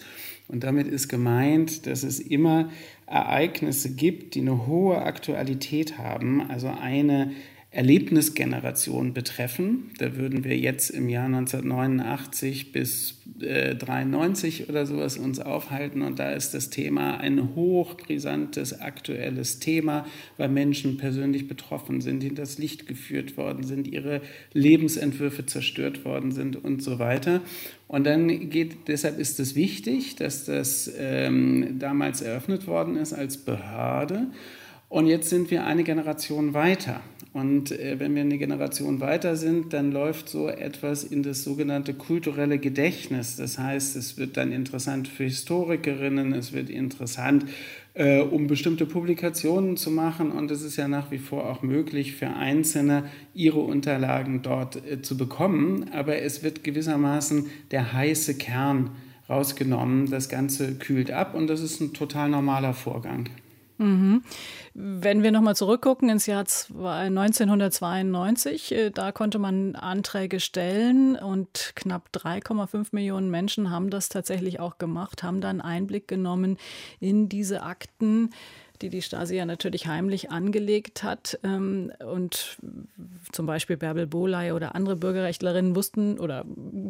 Und 0.49 0.65
damit 0.65 0.89
ist 0.89 1.09
gemeint, 1.09 1.87
dass 1.87 2.05
es 2.05 2.21
immer 2.21 2.71
Ereignisse 3.07 3.95
gibt, 3.95 4.35
die 4.35 4.41
eine 4.41 4.67
hohe 4.67 5.03
Aktualität 5.03 5.99
haben, 5.99 6.51
also 6.51 6.69
eine 6.69 7.33
Erlebnisgeneration 7.71 9.13
betreffen. 9.13 9.91
Da 9.99 10.17
würden 10.17 10.43
wir 10.43 10.57
jetzt 10.57 10.89
im 10.89 11.11
Jahr 11.11 11.27
1989 11.27 12.73
bis 12.73 13.21
äh, 13.41 13.75
93 13.75 14.71
oder 14.71 14.87
sowas 14.87 15.19
uns 15.19 15.39
aufhalten 15.39 16.01
und 16.01 16.19
da 16.19 16.33
ist 16.33 16.55
das 16.55 16.71
Thema 16.71 17.19
ein 17.19 17.55
hochbrisantes 17.55 18.81
aktuelles 18.81 19.59
Thema, 19.59 20.07
weil 20.39 20.49
Menschen 20.49 20.97
persönlich 20.97 21.47
betroffen 21.47 22.01
sind, 22.01 22.39
das 22.39 22.57
Licht 22.57 22.87
geführt 22.87 23.37
worden 23.37 23.65
sind, 23.65 23.87
ihre 23.87 24.23
Lebensentwürfe 24.55 25.45
zerstört 25.45 26.07
worden 26.07 26.33
sind 26.33 26.57
und 26.57 26.83
so 26.83 26.99
weiter. 26.99 27.43
Und 27.87 28.05
dann 28.05 28.49
geht, 28.49 28.89
deshalb 28.89 29.19
ist 29.19 29.39
es 29.41 29.55
wichtig, 29.55 30.17
dass 30.17 30.47
das 30.47 30.91
ähm, 30.99 31.79
damals 31.79 32.23
eröffnet 32.23 32.67
worden 32.67 32.97
ist 32.97 33.13
als 33.13 33.37
Behörde. 33.37 34.29
Und 34.89 35.07
jetzt 35.07 35.29
sind 35.29 35.51
wir 35.51 35.65
eine 35.65 35.85
Generation 35.85 36.55
weiter. 36.55 37.01
Und 37.35 37.73
äh, 37.73 38.01
wenn 38.01 38.15
wir 38.15 38.23
eine 38.23 38.39
Generation 38.39 39.01
weiter 39.01 39.37
sind, 39.37 39.75
dann 39.75 39.93
läuft 39.93 40.31
so 40.31 40.49
etwas 40.49 41.05
in 41.05 41.23
das 41.23 41.45
sogenannte 41.45 41.93
kulturelle 41.93 42.59
Gedächtnis. 42.59 43.37
Das 43.37 43.59
heißt, 43.59 43.97
es 43.97 44.17
wird 44.17 44.39
dann 44.39 44.51
interessant 44.51 45.09
für 45.09 45.25
Historikerinnen, 45.25 46.33
es 46.33 46.55
wird 46.55 46.71
interessant, 46.71 47.45
äh, 47.93 48.21
um 48.21 48.47
bestimmte 48.47 48.87
Publikationen 48.87 49.77
zu 49.77 49.91
machen. 49.91 50.33
Und 50.33 50.51
es 50.51 50.63
ist 50.63 50.77
ja 50.77 50.89
nach 50.89 51.11
wie 51.11 51.19
vor 51.19 51.51
auch 51.51 51.63
möglich 51.63 52.17
für 52.17 52.31
Einzelne, 52.31 53.05
ihre 53.35 53.61
Unterlagen 53.61 54.41
dort 54.41 54.77
äh, 54.91 55.03
zu 55.03 55.19
bekommen. 55.19 55.91
Aber 55.93 56.17
es 56.17 56.43
wird 56.43 56.65
gewissermaßen 56.65 57.47
der 57.73 57.93
heiße 57.93 58.37
Kern 58.39 58.93
rausgenommen. 59.29 60.11
Das 60.11 60.31
Ganze 60.31 60.77
kühlt 60.77 61.11
ab 61.11 61.35
und 61.35 61.47
das 61.47 61.61
ist 61.61 61.83
ein 61.83 61.93
total 61.93 62.31
normaler 62.31 62.73
Vorgang. 62.73 63.29
Mhm. 63.79 64.23
Wenn 64.75 65.23
wir 65.23 65.31
nochmal 65.31 65.57
zurückgucken 65.57 66.09
ins 66.09 66.27
Jahr 66.27 66.45
1992, 66.45 68.73
äh, 68.73 68.91
da 68.91 69.13
konnte 69.13 69.39
man 69.39 69.77
Anträge 69.77 70.41
stellen 70.41 71.15
und 71.17 71.73
knapp 71.77 72.09
3,5 72.13 72.89
Millionen 72.91 73.31
Menschen 73.31 73.71
haben 73.71 73.91
das 73.91 74.09
tatsächlich 74.09 74.59
auch 74.59 74.79
gemacht, 74.79 75.23
haben 75.23 75.41
dann 75.41 75.61
Einblick 75.61 76.09
genommen 76.09 76.59
in 76.99 77.29
diese 77.29 77.63
Akten 77.63 78.31
die 78.83 78.89
die 78.89 79.03
Stasi 79.03 79.37
ja 79.37 79.47
natürlich 79.47 79.87
heimlich 79.87 80.31
angelegt 80.31 81.03
hat. 81.03 81.39
Ähm, 81.43 81.93
und 82.05 82.59
zum 83.33 83.47
Beispiel 83.47 83.77
Bärbel 83.77 84.07
Boley 84.07 84.53
oder 84.53 84.75
andere 84.75 84.97
Bürgerrechtlerinnen 84.97 85.75
wussten 85.75 86.19
oder 86.19 86.45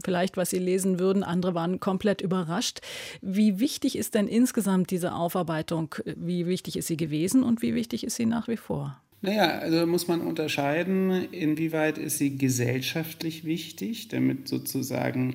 vielleicht, 0.05 0.37
was 0.37 0.51
sie 0.51 0.59
lesen 0.59 0.99
würden. 0.99 1.23
Andere 1.23 1.55
waren 1.55 1.81
komplett 1.81 2.21
überrascht. 2.21 2.81
Wie 3.21 3.61
wichtig 3.61 3.97
ist 3.97 4.15
denn 4.15 4.29
insgesamt 4.29 4.91
diese 4.91 5.15
Aufarbeitung? 5.15 5.95
Wie 6.05 6.47
wichtig 6.47 6.77
ist 6.77 6.87
sie 6.87 6.97
gewesen 6.97 7.43
und 7.43 7.63
wie 7.63 7.75
wichtig 7.75 8.05
ist 8.05 8.17
sie 8.17 8.27
nach 8.27 8.49
wie 8.49 8.57
vor? 8.57 9.01
Naja, 9.21 9.59
also 9.59 9.85
muss 9.87 10.07
man 10.07 10.21
unterscheiden, 10.21 11.11
inwieweit 11.33 11.99
ist 11.99 12.19
sie 12.19 12.37
gesellschaftlich 12.37 13.45
wichtig, 13.45 14.09
damit 14.09 14.47
sozusagen 14.47 15.35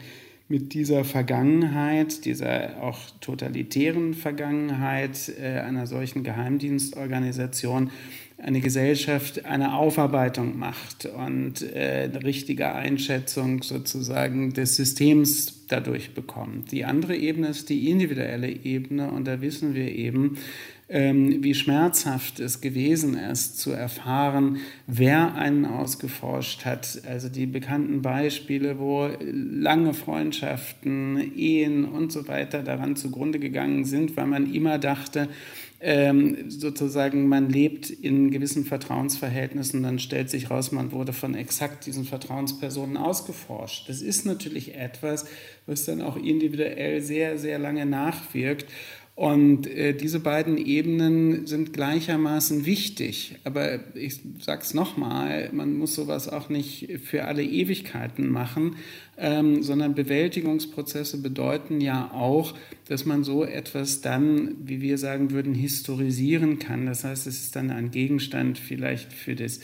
mit 0.49 0.73
dieser 0.73 1.03
Vergangenheit, 1.03 2.25
dieser 2.25 2.82
auch 2.82 2.99
totalitären 3.21 4.13
Vergangenheit 4.13 5.32
äh, 5.39 5.60
einer 5.60 5.88
solchen 5.88 6.23
Geheimdienstorganisation 6.23 7.91
eine 8.38 8.60
Gesellschaft 8.60 9.45
eine 9.45 9.75
Aufarbeitung 9.75 10.60
macht 10.60 11.06
und 11.06 11.62
äh, 11.62 12.10
eine 12.12 12.23
richtige 12.23 12.73
Einschätzung 12.73 13.63
sozusagen 13.63 14.51
des 14.51 14.75
Systems 14.75 15.65
dadurch 15.69 16.13
bekommt. 16.13 16.71
Die 16.71 16.84
andere 16.84 17.15
Ebene 17.15 17.47
ist 17.47 17.69
die 17.69 17.89
individuelle 17.89 18.49
Ebene 18.49 19.12
und 19.12 19.25
da 19.27 19.41
wissen 19.41 19.75
wir 19.75 19.88
eben, 19.95 20.38
wie 20.93 21.56
schmerzhaft 21.56 22.39
es 22.39 22.62
gewesen 22.62 23.17
ist, 23.17 23.60
zu 23.60 23.71
erfahren, 23.71 24.60
wer 24.86 25.34
einen 25.34 25.65
ausgeforscht 25.65 26.65
hat. 26.65 27.01
Also 27.08 27.29
die 27.29 27.47
bekannten 27.47 28.03
Beispiele, 28.03 28.77
wo 28.77 29.10
lange 29.19 29.95
Freundschaften, 29.95 31.36
Ehen 31.36 31.86
und 31.86 32.12
so 32.12 32.27
weiter 32.27 32.62
daran 32.62 32.95
zugrunde 32.95 33.39
gegangen 33.39 33.86
sind, 33.86 34.15
weil 34.17 34.27
man 34.27 34.53
immer 34.53 34.77
dachte, 34.77 35.29
ähm, 35.86 36.49
sozusagen, 36.49 37.27
man 37.27 37.49
lebt 37.49 37.89
in 37.89 38.32
gewissen 38.32 38.63
Vertrauensverhältnissen, 38.63 39.84
dann 39.84 39.99
stellt 39.99 40.29
sich 40.29 40.49
raus, 40.49 40.71
man 40.71 40.93
wurde 40.93 41.12
von 41.12 41.36
exakt 41.36 41.86
diesen 41.86 42.06
Vertrauenspersonen 42.06 42.95
ausgeforscht. 42.95 43.89
Das 43.89 44.01
ist 44.01 44.25
natürlich 44.25 44.75
etwas, 44.75 45.25
was 45.65 45.84
dann 45.84 46.01
auch 46.01 46.15
individuell 46.15 47.01
sehr, 47.01 47.38
sehr 47.38 47.60
lange 47.60 47.86
nachwirkt. 47.86 48.67
Und 49.15 49.67
äh, 49.67 49.93
diese 49.93 50.19
beiden 50.19 50.58
Ebenen 50.58 51.45
sind 51.45 51.71
gleichermaßen 51.71 52.65
wichtig. 52.65 53.36
Aber 53.43 53.80
ich 53.95 54.19
sage 54.39 54.62
es 54.63 54.73
nochmal, 54.73 55.49
man 55.54 55.78
muss 55.78 55.93
sowas 55.93 56.28
auch 56.28 56.49
nicht 56.49 56.89
für 57.04 57.26
alle 57.26 57.43
Ewigkeiten 57.43 58.28
machen, 58.28 58.78
ähm, 59.19 59.62
sondern 59.62 59.93
Bewältigungsprozesse 59.93 61.21
bedeuten 61.21 61.80
ja 61.80 62.10
auch, 62.12 62.56
dass 62.88 63.06
man 63.06 63.23
so 63.23 63.43
etwas 63.43 64.02
dann, 64.02 64.56
wie 64.65 64.82
wir 64.82 64.97
sagen 64.97 65.30
würden, 65.30 65.54
historisieren 65.54 66.58
kann. 66.58 66.88
Das 66.88 67.04
heißt, 67.04 67.28
es 67.28 67.39
ist 67.43 67.56
dann 67.56 67.69
ein 67.69 67.91
Gegenstand 67.91 68.58
vielleicht 68.58 69.13
für 69.13 69.36
das 69.36 69.60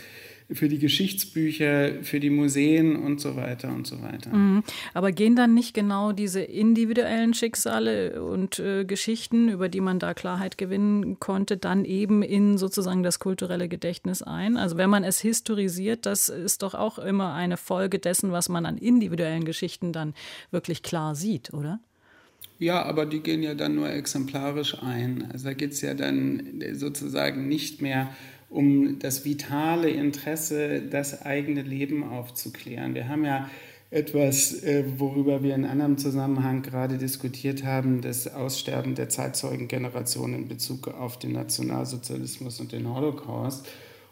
für 0.52 0.68
die 0.68 0.80
Geschichtsbücher, 0.80 2.04
für 2.04 2.20
die 2.20 2.32
Museen 2.32 2.96
und 2.96 3.22
so 3.22 3.36
weiter 3.36 3.70
und 3.70 3.86
so 3.86 4.02
weiter. 4.02 4.36
Mhm. 4.36 4.64
Aber 4.94 5.12
gehen 5.12 5.36
dann 5.36 5.54
nicht 5.54 5.74
genau 5.74 6.12
diese 6.12 6.42
individuellen 6.42 7.34
Schicksale 7.34 8.24
und 8.24 8.58
äh, 8.60 8.84
Geschichten, 8.84 9.50
über 9.50 9.70
die 9.70 9.82
man 9.82 10.00
da 10.00 10.14
Klarheit 10.14 10.58
gewinnen 10.58 11.20
konnte, 11.20 11.58
dann 11.58 11.86
eben 11.86 12.24
in 12.24 12.58
sozusagen 12.58 13.04
das 13.04 13.20
kulturelle 13.20 13.68
Gedächtnis 13.68 14.24
ein? 14.24 14.58
Also 14.58 14.78
wenn 14.78 14.90
man 14.90 15.04
es 15.04 15.20
historisiert, 15.20 16.06
das 16.06 16.30
ist 16.30 16.64
doch 16.64 16.74
auch 16.74 16.98
immer 16.98 17.34
eine 17.34 17.58
Folge 17.58 18.00
dessen, 18.00 18.32
was 18.32 18.50
man 18.50 18.66
an 18.66 18.78
individuellen 18.78 19.46
Geschichten 19.46 19.94
dann 19.94 20.16
wirklich 20.50 20.82
klar 20.82 21.14
sieht, 21.14 21.54
oder? 21.54 21.80
Ja, 22.58 22.84
aber 22.84 23.06
die 23.06 23.22
gehen 23.22 23.42
ja 23.42 23.54
dann 23.54 23.76
nur 23.76 23.90
exemplarisch 23.90 24.82
ein. 24.82 25.30
Also 25.32 25.46
da 25.46 25.54
geht 25.54 25.72
es 25.72 25.82
ja 25.82 25.94
dann 25.94 26.62
sozusagen 26.74 27.48
nicht 27.48 27.82
mehr 27.82 28.10
um 28.50 29.00
das 29.00 29.26
vitale 29.26 29.90
Interesse, 29.90 30.82
das 30.82 31.22
eigene 31.22 31.62
Leben 31.62 32.04
aufzuklären. 32.04 32.96
Wir 32.96 33.08
haben 33.08 33.26
ja 33.26 33.50
etwas, 33.92 34.64
äh, 34.64 34.84
worüber 34.98 35.42
wir 35.42 35.56
in 35.56 35.66
anderem 35.66 35.98
Zusammenhang 35.98 36.62
gerade 36.62 36.98
diskutiert 36.98 37.64
haben, 37.64 38.02
das 38.02 38.28
Aussterben 38.34 38.96
der 38.96 39.10
Zeitzeugengeneration 39.10 40.34
in 40.34 40.48
Bezug 40.48 40.88
auf 40.88 41.18
den 41.18 41.32
Nationalsozialismus 41.32 42.60
und 42.60 42.72
den 42.72 42.94
Holocaust. 42.94 43.68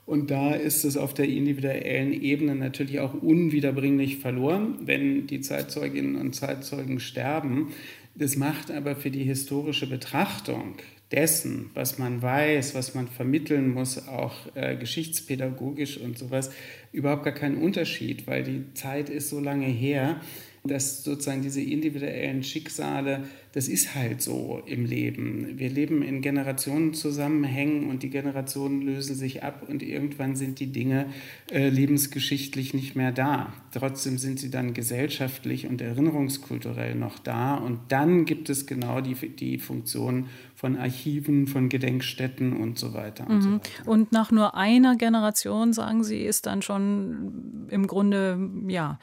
Und 0.07 0.31
da 0.31 0.53
ist 0.53 0.85
es 0.85 0.97
auf 0.97 1.13
der 1.13 1.27
individuellen 1.27 2.13
Ebene 2.13 2.55
natürlich 2.55 3.01
auch 3.01 3.13
unwiederbringlich 3.13 4.17
verloren, 4.17 4.75
wenn 4.85 5.27
die 5.27 5.41
Zeitzeuginnen 5.41 6.15
und 6.15 6.33
Zeitzeugen 6.33 6.99
sterben. 6.99 7.73
Das 8.15 8.35
macht 8.35 8.71
aber 8.71 8.95
für 8.95 9.11
die 9.11 9.25
historische 9.25 9.87
Betrachtung 9.87 10.75
dessen, 11.11 11.71
was 11.73 11.97
man 11.97 12.21
weiß, 12.21 12.75
was 12.75 12.93
man 12.93 13.07
vermitteln 13.07 13.73
muss, 13.73 14.07
auch 14.07 14.35
äh, 14.55 14.75
geschichtspädagogisch 14.75 15.97
und 15.97 16.17
sowas, 16.17 16.51
überhaupt 16.91 17.23
gar 17.23 17.33
keinen 17.33 17.57
Unterschied, 17.57 18.27
weil 18.27 18.43
die 18.43 18.73
Zeit 18.73 19.09
ist 19.09 19.29
so 19.29 19.39
lange 19.39 19.67
her, 19.67 20.19
dass 20.67 21.03
sozusagen 21.03 21.41
diese 21.41 21.61
individuellen 21.61 22.43
Schicksale, 22.43 23.23
das 23.53 23.67
ist 23.67 23.95
halt 23.95 24.21
so 24.21 24.61
im 24.65 24.85
Leben. 24.85 25.57
Wir 25.57 25.69
leben 25.69 26.01
in 26.01 26.21
Generationenzusammenhängen 26.21 27.89
und 27.89 28.03
die 28.03 28.09
Generationen 28.09 28.81
lösen 28.81 29.15
sich 29.15 29.43
ab 29.43 29.63
und 29.67 29.81
irgendwann 29.81 30.35
sind 30.35 30.59
die 30.59 30.71
Dinge 30.71 31.07
äh, 31.51 31.69
lebensgeschichtlich 31.69 32.73
nicht 32.73 32.95
mehr 32.95 33.11
da. 33.11 33.53
Trotzdem 33.71 34.17
sind 34.17 34.39
sie 34.39 34.51
dann 34.51 34.73
gesellschaftlich 34.73 35.67
und 35.67 35.81
erinnerungskulturell 35.81 36.95
noch 36.95 37.19
da 37.19 37.55
und 37.55 37.79
dann 37.89 38.25
gibt 38.25 38.49
es 38.49 38.67
genau 38.67 39.01
die, 39.01 39.15
die 39.15 39.57
Funktion 39.57 40.27
von 40.57 40.75
Archiven, 40.75 41.47
von 41.47 41.69
Gedenkstätten 41.69 42.57
und 42.57 42.79
so 42.79 42.93
weiter. 42.93 43.27
Und, 43.27 43.35
mhm. 43.35 43.41
so 43.41 43.51
weiter. 43.53 43.87
und 43.87 44.11
nach 44.11 44.31
nur 44.31 44.55
einer 44.55 44.95
Generation, 44.97 45.71
sagen 45.71 46.03
Sie, 46.03 46.21
ist 46.21 46.47
dann 46.47 46.61
schon 46.61 47.67
im 47.69 47.85
Grunde, 47.85 48.49
ja, 48.67 48.99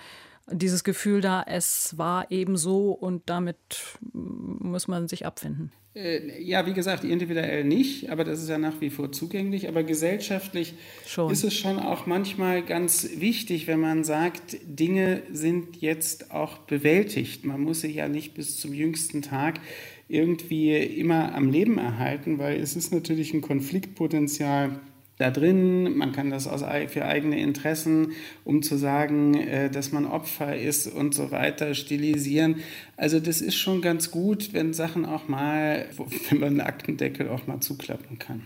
dieses 0.50 0.84
Gefühl 0.84 1.20
da, 1.20 1.44
es 1.46 1.96
war 1.96 2.30
eben 2.30 2.56
so 2.56 2.90
und 2.92 3.22
damit 3.26 3.98
muss 4.12 4.88
man 4.88 5.08
sich 5.08 5.26
abfinden. 5.26 5.72
Äh, 5.94 6.42
ja, 6.42 6.66
wie 6.66 6.72
gesagt, 6.72 7.04
individuell 7.04 7.62
nicht, 7.62 8.10
aber 8.10 8.24
das 8.24 8.42
ist 8.42 8.48
ja 8.48 8.58
nach 8.58 8.80
wie 8.80 8.90
vor 8.90 9.12
zugänglich. 9.12 9.68
Aber 9.68 9.84
gesellschaftlich 9.84 10.74
schon. 11.06 11.30
ist 11.30 11.44
es 11.44 11.54
schon 11.54 11.78
auch 11.78 12.06
manchmal 12.06 12.62
ganz 12.62 13.08
wichtig, 13.16 13.68
wenn 13.68 13.78
man 13.78 14.02
sagt, 14.02 14.56
Dinge 14.64 15.22
sind 15.30 15.80
jetzt 15.80 16.32
auch 16.32 16.58
bewältigt. 16.58 17.44
Man 17.44 17.60
muss 17.60 17.82
sie 17.82 17.92
ja 17.92 18.08
nicht 18.08 18.34
bis 18.34 18.58
zum 18.58 18.74
jüngsten 18.74 19.22
Tag 19.22 19.60
irgendwie 20.08 20.76
immer 20.76 21.34
am 21.34 21.50
Leben 21.50 21.78
erhalten, 21.78 22.38
weil 22.38 22.60
es 22.60 22.74
ist 22.74 22.92
natürlich 22.92 23.32
ein 23.32 23.40
Konfliktpotenzial 23.40 24.80
da 25.18 25.30
drin, 25.30 25.96
man 25.96 26.12
kann 26.12 26.30
das 26.30 26.48
aus, 26.48 26.64
für 26.88 27.04
eigene 27.04 27.40
Interessen, 27.40 28.12
um 28.44 28.62
zu 28.62 28.76
sagen, 28.76 29.34
äh, 29.34 29.70
dass 29.70 29.92
man 29.92 30.06
Opfer 30.06 30.56
ist 30.56 30.88
und 30.88 31.14
so 31.14 31.30
weiter, 31.30 31.74
stilisieren. 31.74 32.56
Also 32.96 33.20
das 33.20 33.40
ist 33.40 33.54
schon 33.54 33.80
ganz 33.80 34.10
gut, 34.10 34.52
wenn 34.52 34.74
Sachen 34.74 35.04
auch 35.04 35.28
mal, 35.28 35.86
wenn 36.30 36.40
man 36.40 36.48
einen 36.48 36.60
Aktendeckel 36.60 37.28
auch 37.28 37.46
mal 37.46 37.60
zuklappen 37.60 38.18
kann. 38.18 38.42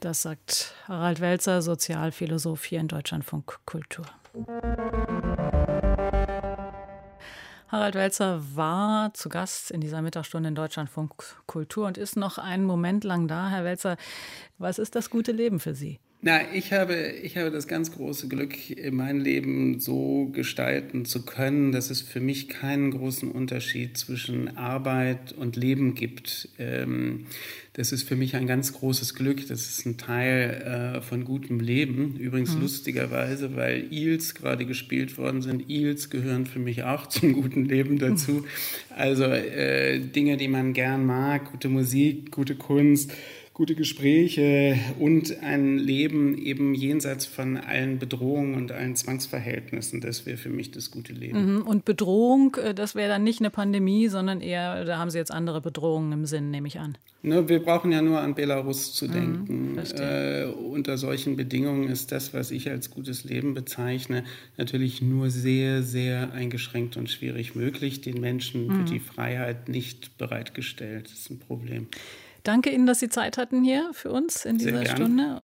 Das 0.00 0.22
sagt 0.22 0.74
Harald 0.86 1.20
Welzer, 1.20 1.62
Sozialphilosoph 1.62 2.64
hier 2.64 2.80
in 2.80 2.88
Deutschlandfunk 2.88 3.58
Kultur. 3.64 4.06
Harald 7.68 7.96
Welzer 7.96 8.40
war 8.54 9.12
zu 9.14 9.28
Gast 9.28 9.72
in 9.72 9.80
dieser 9.80 10.00
Mittagsstunde 10.00 10.50
in 10.50 10.54
Deutschlandfunk 10.54 11.12
Kultur 11.46 11.88
und 11.88 11.98
ist 11.98 12.16
noch 12.16 12.38
einen 12.38 12.64
Moment 12.64 13.02
lang 13.02 13.26
da. 13.26 13.48
Herr 13.48 13.64
Welzer, 13.64 13.96
was 14.58 14.78
ist 14.78 14.94
das 14.94 15.10
gute 15.10 15.32
Leben 15.32 15.58
für 15.58 15.74
Sie? 15.74 15.98
Na, 16.26 16.40
ich 16.52 16.72
habe, 16.72 16.96
ich 17.22 17.36
habe 17.36 17.52
das 17.52 17.68
ganz 17.68 17.92
große 17.92 18.26
Glück, 18.26 18.52
mein 18.90 19.20
Leben 19.20 19.78
so 19.78 20.28
gestalten 20.32 21.04
zu 21.04 21.24
können, 21.24 21.70
dass 21.70 21.88
es 21.88 22.02
für 22.02 22.18
mich 22.18 22.48
keinen 22.48 22.90
großen 22.90 23.30
Unterschied 23.30 23.96
zwischen 23.96 24.56
Arbeit 24.56 25.34
und 25.38 25.54
Leben 25.54 25.94
gibt. 25.94 26.48
Ähm, 26.58 27.26
das 27.74 27.92
ist 27.92 28.08
für 28.08 28.16
mich 28.16 28.34
ein 28.34 28.48
ganz 28.48 28.72
großes 28.72 29.14
Glück. 29.14 29.46
Das 29.46 29.68
ist 29.68 29.86
ein 29.86 29.98
Teil 29.98 30.96
äh, 30.96 31.00
von 31.00 31.24
gutem 31.24 31.60
Leben. 31.60 32.16
Übrigens 32.18 32.56
mhm. 32.56 32.62
lustigerweise, 32.62 33.54
weil 33.54 33.92
Eels 33.92 34.34
gerade 34.34 34.66
gespielt 34.66 35.18
worden 35.18 35.42
sind. 35.42 35.70
Eels 35.70 36.10
gehören 36.10 36.46
für 36.46 36.58
mich 36.58 36.82
auch 36.82 37.06
zum 37.08 37.34
guten 37.34 37.66
Leben 37.66 38.00
dazu. 38.00 38.32
Mhm. 38.32 38.44
Also 38.96 39.26
äh, 39.26 40.00
Dinge, 40.00 40.38
die 40.38 40.48
man 40.48 40.72
gern 40.72 41.06
mag, 41.06 41.52
gute 41.52 41.68
Musik, 41.68 42.32
gute 42.32 42.56
Kunst 42.56 43.12
gute 43.56 43.74
Gespräche 43.74 44.78
und 44.98 45.42
ein 45.42 45.78
Leben 45.78 46.36
eben 46.36 46.74
jenseits 46.74 47.24
von 47.24 47.56
allen 47.56 47.98
Bedrohungen 47.98 48.54
und 48.54 48.70
allen 48.70 48.96
Zwangsverhältnissen. 48.96 50.02
Das 50.02 50.26
wäre 50.26 50.36
für 50.36 50.50
mich 50.50 50.72
das 50.72 50.90
gute 50.90 51.14
Leben. 51.14 51.54
Mhm. 51.54 51.62
Und 51.62 51.86
Bedrohung, 51.86 52.54
äh, 52.56 52.74
das 52.74 52.94
wäre 52.94 53.08
dann 53.08 53.24
nicht 53.24 53.40
eine 53.40 53.48
Pandemie, 53.48 54.08
sondern 54.08 54.42
eher, 54.42 54.84
da 54.84 54.98
haben 54.98 55.08
Sie 55.08 55.16
jetzt 55.16 55.30
andere 55.30 55.62
Bedrohungen 55.62 56.12
im 56.12 56.26
Sinn, 56.26 56.50
nehme 56.50 56.68
ich 56.68 56.78
an. 56.78 56.98
Ne, 57.22 57.48
wir 57.48 57.60
brauchen 57.60 57.92
ja 57.92 58.02
nur 58.02 58.20
an 58.20 58.34
Belarus 58.34 58.92
zu 58.92 59.06
mhm, 59.06 59.12
denken. 59.12 59.72
Mhm, 59.72 59.78
äh, 59.78 60.44
unter 60.44 60.98
solchen 60.98 61.36
Bedingungen 61.36 61.88
ist 61.88 62.12
das, 62.12 62.34
was 62.34 62.50
ich 62.50 62.68
als 62.68 62.90
gutes 62.90 63.24
Leben 63.24 63.54
bezeichne, 63.54 64.24
natürlich 64.58 65.00
nur 65.00 65.30
sehr, 65.30 65.82
sehr 65.82 66.30
eingeschränkt 66.34 66.98
und 66.98 67.08
schwierig 67.08 67.54
möglich. 67.54 68.02
Den 68.02 68.20
Menschen 68.20 68.66
mhm. 68.66 68.78
wird 68.80 68.90
die 68.90 69.00
Freiheit 69.00 69.70
nicht 69.70 70.18
bereitgestellt. 70.18 71.06
Das 71.06 71.20
ist 71.20 71.30
ein 71.30 71.38
Problem. 71.38 71.86
Danke 72.46 72.70
Ihnen, 72.70 72.86
dass 72.86 73.00
Sie 73.00 73.08
Zeit 73.08 73.38
hatten 73.38 73.64
hier 73.64 73.90
für 73.92 74.12
uns 74.12 74.44
in 74.44 74.56
dieser 74.56 74.86
Stunde. 74.86 75.42